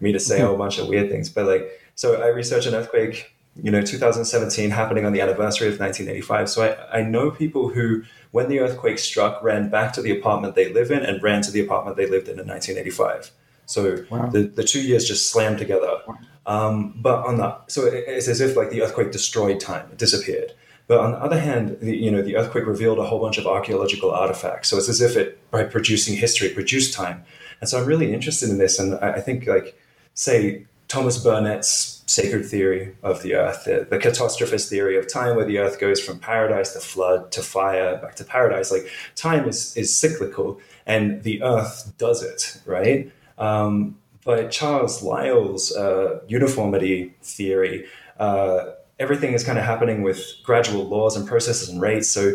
[0.00, 1.28] me to say a whole bunch of weird things.
[1.28, 5.78] But like, so I research an earthquake, you know, 2017 happening on the anniversary of
[5.78, 6.50] 1985.
[6.50, 8.02] So I, I know people who,
[8.32, 11.50] when the earthquake struck, ran back to the apartment they live in and ran to
[11.50, 13.30] the apartment they lived in in 1985.
[13.66, 14.26] So wow.
[14.26, 16.00] the, the two years just slammed together.
[16.46, 20.52] Um, but on the so it's as if like the earthquake destroyed time, it disappeared.
[20.86, 23.46] But on the other hand, the, you know, the earthquake revealed a whole bunch of
[23.46, 24.68] archaeological artifacts.
[24.68, 27.24] So it's as if it, by producing history, produced time.
[27.60, 28.78] And so I'm really interested in this.
[28.78, 29.78] And I, I think, like,
[30.12, 35.44] say, Thomas Burnet's sacred theory of the earth, the, the, catastrophist theory of time, where
[35.44, 38.70] the earth goes from paradise to flood to fire back to paradise.
[38.70, 38.86] Like
[39.16, 43.10] time is is cyclical, and the earth does it right.
[43.38, 47.86] Um, but Charles Lyell's uh, uniformity theory.
[48.20, 52.08] Uh, everything is kind of happening with gradual laws and processes and rates.
[52.08, 52.34] So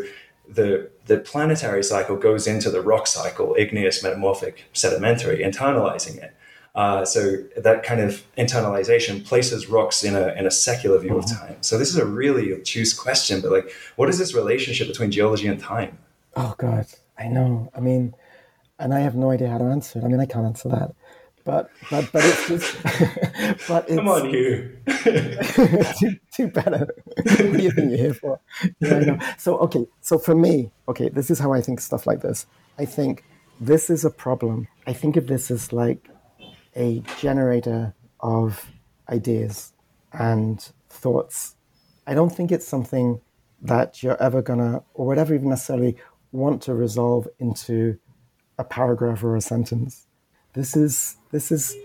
[0.50, 6.36] the the planetary cycle goes into the rock cycle, igneous, metamorphic, sedimentary, internalizing it.
[6.80, 11.26] Uh, so that kind of internalization places rocks in a in a secular view of
[11.26, 11.48] mm-hmm.
[11.48, 11.58] time.
[11.60, 15.50] So this is a really obtuse question, but like, what is this relationship between geology
[15.50, 15.98] and time?
[16.38, 16.86] Oh God,
[17.18, 17.70] I know.
[17.76, 18.16] I mean,
[18.80, 20.06] and I have no idea how to answer it.
[20.06, 20.96] I mean, I can't answer that
[21.44, 22.84] but but but it's just
[23.68, 24.78] but it's, come on you
[26.00, 28.40] too, too better what do you think you're here for
[28.80, 29.20] yeah, I know.
[29.38, 32.46] so okay so for me okay this is how i think stuff like this
[32.78, 33.24] i think
[33.60, 36.10] this is a problem i think of this as like
[36.76, 38.68] a generator of
[39.10, 39.74] ideas
[40.14, 41.56] and thoughts.
[42.08, 43.22] I don't think it's something
[43.62, 45.98] that you're ever gonna or whatever even necessarily
[46.32, 47.98] want to resolve into
[48.58, 50.08] a paragraph or a sentence.
[50.54, 51.76] This is this is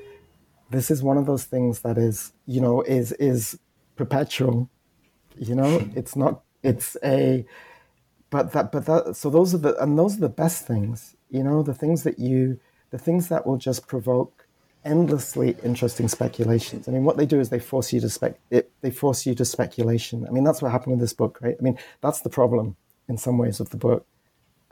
[0.71, 3.59] this is one of those things that is you know is is
[3.97, 4.69] perpetual.
[5.37, 7.45] You know it's not it's a
[8.31, 11.17] but that but that so those are the and those are the best things.
[11.31, 12.61] You know the things that you
[12.91, 14.44] the things that will just provoke
[14.85, 18.71] endlessly interesting speculations i mean what they do is they force you to spec it,
[18.81, 21.63] they force you to speculation i mean that's what happened with this book right i
[21.63, 22.77] mean that's the problem
[23.09, 24.07] in some ways of the book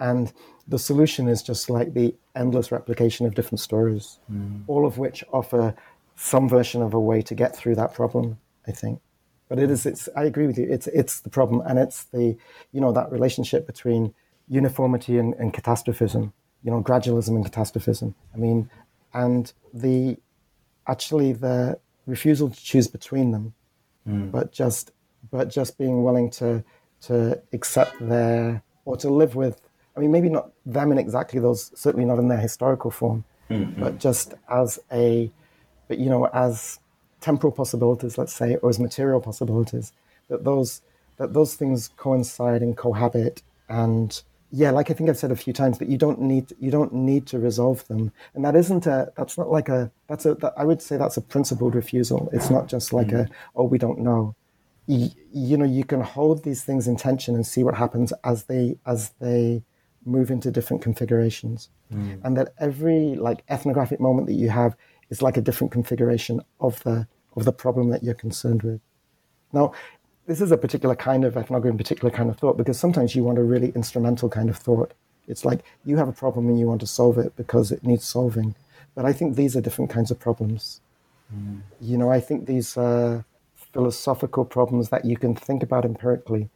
[0.02, 0.32] and
[0.66, 4.62] the solution is just like the endless replication of different stories, mm.
[4.66, 5.74] all of which offer
[6.16, 9.00] some version of a way to get through that problem, I think.
[9.48, 11.62] But it is, it's, I agree with you, it's, it's the problem.
[11.66, 12.36] And it's the,
[12.72, 14.12] you know, that relationship between
[14.48, 16.32] uniformity and, and catastrophism,
[16.64, 18.14] you know, gradualism and catastrophism.
[18.34, 18.70] I mean,
[19.14, 20.16] and the,
[20.86, 23.54] actually the refusal to choose between them,
[24.08, 24.30] mm.
[24.30, 24.92] but just,
[25.30, 26.64] but just being willing to,
[27.02, 29.60] to accept their, or to live with
[29.96, 33.80] I mean, maybe not them in exactly those, certainly not in their historical form, mm-hmm.
[33.80, 35.30] but just as a,
[35.88, 36.78] but you know, as
[37.20, 39.92] temporal possibilities, let's say, or as material possibilities,
[40.28, 40.80] that those
[41.18, 44.22] that those things coincide and cohabit, and
[44.54, 46.92] yeah, like I think I've said a few times, that you don't need you don't
[46.92, 50.52] need to resolve them, and that isn't a that's not like a that's a that,
[50.56, 52.28] I would say that's a principled refusal.
[52.32, 53.32] It's not just like mm-hmm.
[53.32, 54.34] a oh we don't know.
[54.86, 58.44] You, you know, you can hold these things in tension and see what happens as
[58.44, 59.62] they as they
[60.04, 62.20] move into different configurations mm.
[62.24, 64.76] and that every like ethnographic moment that you have
[65.10, 68.80] is like a different configuration of the of the problem that you're concerned with
[69.52, 69.72] now
[70.26, 73.24] this is a particular kind of ethnography and particular kind of thought because sometimes you
[73.24, 74.92] want a really instrumental kind of thought
[75.28, 78.04] It's like you have a problem and you want to solve it because it needs
[78.04, 78.54] solving.
[78.94, 80.80] But I think these are different kinds of problems.
[81.34, 81.62] Mm.
[81.80, 86.50] You know, I think these are philosophical problems that you can think about empirically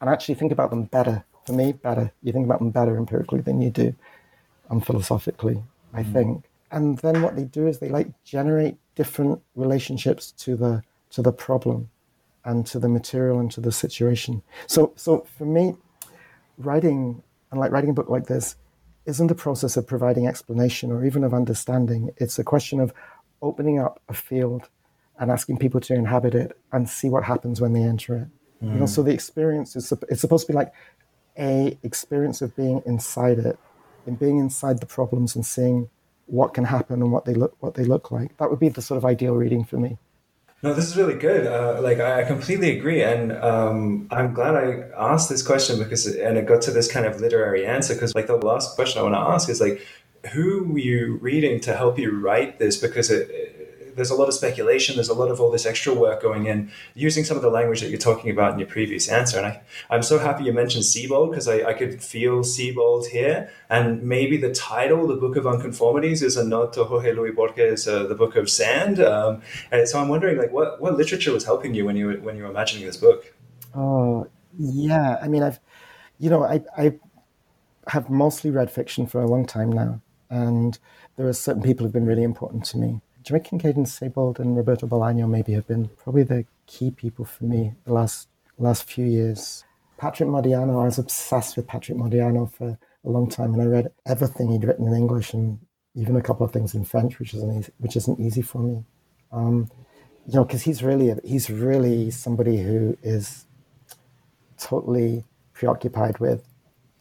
[0.00, 1.24] and actually think about them better.
[1.46, 2.10] For me, better.
[2.22, 3.94] You think about them better empirically than you do
[4.70, 6.12] um, philosophically, I mm.
[6.12, 6.44] think.
[6.70, 11.32] And then what they do is they like generate different relationships to the to the
[11.32, 11.90] problem
[12.44, 14.42] and to the material and to the situation.
[14.66, 15.76] So so for me,
[16.58, 18.56] writing and like writing a book like this
[19.06, 22.10] isn't a process of providing explanation or even of understanding.
[22.16, 22.92] It's a question of
[23.42, 24.68] opening up a field
[25.18, 28.64] and asking people to inhabit it and see what happens when they enter it.
[28.64, 28.74] Mm.
[28.74, 30.72] You know, so the experience is it's supposed to be like
[31.38, 33.58] a experience of being inside it,
[34.06, 35.88] and being inside the problems and seeing
[36.26, 38.36] what can happen and what they look what they look like.
[38.38, 39.98] That would be the sort of ideal reading for me.
[40.64, 41.46] No, this is really good.
[41.46, 46.38] Uh, like I completely agree, and um, I'm glad I asked this question because and
[46.38, 47.92] it got to this kind of literary answer.
[47.92, 49.86] Because like the last question I want to ask is like,
[50.32, 52.78] who were you reading to help you write this?
[52.78, 53.53] Because it,
[53.96, 54.96] there's a lot of speculation.
[54.96, 57.80] There's a lot of all this extra work going in, using some of the language
[57.80, 59.38] that you're talking about in your previous answer.
[59.38, 63.50] And I, I'm so happy you mentioned Sebald because I, I could feel Sebald here.
[63.70, 67.88] And maybe the title, The Book of Unconformities, is a nod to Jorge Luis Borges'
[67.88, 69.00] uh, The Book of Sand.
[69.00, 72.14] Um, and so I'm wondering, like, what, what literature was helping you when you were,
[72.14, 73.34] when you were imagining this book?
[73.74, 74.28] Oh,
[74.58, 75.18] yeah.
[75.20, 75.60] I mean, I've,
[76.18, 76.94] you know, I, I
[77.88, 80.00] have mostly read fiction for a long time now.
[80.30, 80.78] And
[81.16, 83.00] there are certain people who've been really important to me.
[83.24, 87.72] Joy Kincaid Sebald and Roberto Bolaño maybe have been probably the key people for me
[87.86, 89.64] the last last few years.
[89.96, 93.92] Patrick Modiano, I was obsessed with Patrick Modiano for a long time, and I read
[94.04, 95.58] everything he'd written in English and
[95.94, 98.84] even a couple of things in French, which isn't easy, which isn't easy for me.
[99.32, 99.70] Um,
[100.26, 103.46] you know, because he's really he's really somebody who is
[104.58, 106.46] totally preoccupied with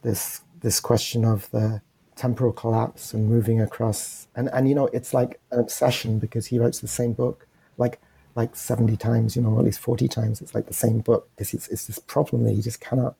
[0.03, 1.81] this this question of the
[2.15, 4.27] temporal collapse and moving across.
[4.35, 7.47] And and you know it's like an obsession because he writes the same book
[7.77, 7.99] like
[8.35, 10.41] like 70 times you know or at least 40 times.
[10.41, 11.29] It's like the same book.
[11.35, 13.15] Because it's, it's this problem that he just cannot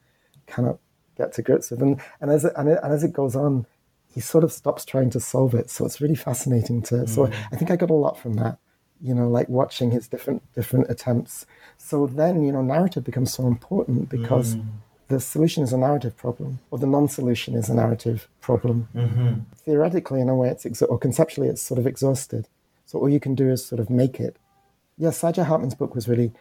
[0.48, 0.80] cannot
[1.18, 1.82] get to grips with.
[1.82, 3.66] And and as it, and, it, and as it goes on
[4.14, 5.72] he sort of stops trying to solve it.
[5.72, 7.10] So it's really fascinating to mm.
[7.10, 8.60] so i think i got a lot from that
[9.02, 11.46] you know like watching his different different attempts.
[11.78, 14.66] So then you know narrative becomes so important because mm
[15.08, 18.88] the solution is a narrative problem, or the non-solution is a narrative problem.
[18.96, 19.34] Mm-hmm.
[19.66, 22.48] Theoretically, in a way, it's exa- or conceptually, it's sort of exhausted.
[22.86, 24.38] So all you can do is sort of make it.
[24.98, 26.32] Yeah, Saidiya Hartman's book was really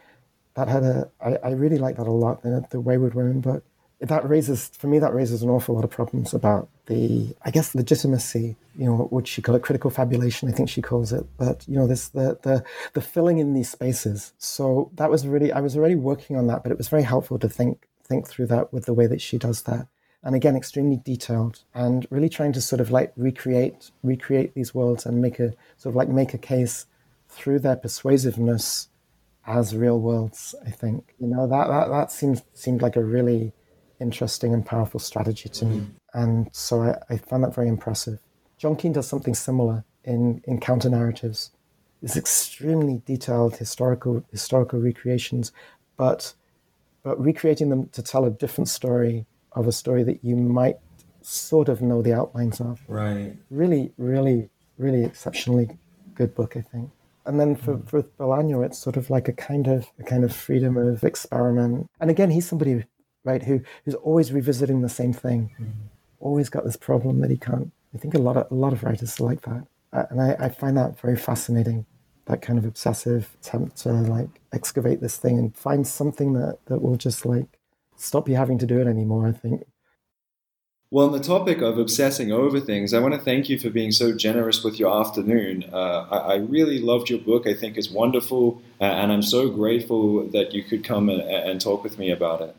[0.55, 1.09] that had a.
[1.19, 2.43] I, I really like that a lot.
[2.43, 3.63] The, the Wayward Women book.
[3.99, 7.73] That raises for me that raises an awful lot of problems about the I guess
[7.73, 8.55] legitimacy.
[8.75, 9.63] You know, what would she call it?
[9.63, 11.25] Critical fabulation, I think she calls it.
[11.37, 14.33] But you know, this the the the filling in these spaces.
[14.37, 17.39] So that was really I was already working on that, but it was very helpful
[17.39, 19.87] to think think through that with the way that she does that.
[20.23, 25.05] And again, extremely detailed and really trying to sort of like recreate recreate these worlds
[25.05, 26.85] and make a sort of like make a case
[27.27, 28.87] through their persuasiveness
[29.45, 30.55] as real worlds.
[30.65, 33.51] I think you know that that that seems seemed like a really
[33.99, 36.19] interesting and powerful strategy to me, mm-hmm.
[36.21, 38.19] and so I, I found that very impressive.
[38.57, 41.51] John Keene does something similar in in counter narratives.
[42.01, 45.51] It's extremely detailed historical historical recreations,
[45.97, 46.33] but
[47.03, 50.77] but recreating them to tell a different story of a story that you might
[51.21, 52.81] sort of know the outlines of.
[52.87, 53.35] Right.
[53.49, 55.77] Really, really, really exceptionally
[56.15, 56.89] good book, I think.
[57.25, 57.87] And then for, mm.
[57.87, 61.89] for Bolaño, it's sort of like a kind of a kind of freedom of experiment.
[61.99, 62.83] And again, he's somebody,
[63.23, 65.51] right, who who's always revisiting the same thing.
[65.59, 65.71] Mm.
[66.19, 67.71] Always got this problem that he can't.
[67.93, 70.35] I think a lot of a lot of writers are like that, uh, and I,
[70.39, 71.85] I find that very fascinating
[72.25, 76.81] that kind of obsessive attempt to like excavate this thing and find something that that
[76.81, 77.59] will just like
[77.95, 79.27] stop you having to do it anymore.
[79.27, 79.65] I think.
[80.93, 83.91] Well, on the topic of obsessing over things, I want to thank you for being
[83.91, 85.65] so generous with your afternoon.
[85.73, 87.47] Uh, I, I, really loved your book.
[87.47, 91.59] I think it's wonderful, uh, and I'm so grateful that you could come and, and
[91.59, 92.55] talk with me about it.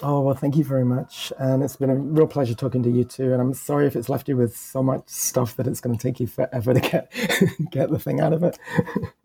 [0.00, 1.32] Oh, well, thank you very much.
[1.38, 3.32] And it's been a real pleasure talking to you too.
[3.32, 6.02] And I'm sorry if it's left you with so much stuff that it's going to
[6.02, 7.12] take you forever to get,
[7.70, 8.58] get the thing out of it.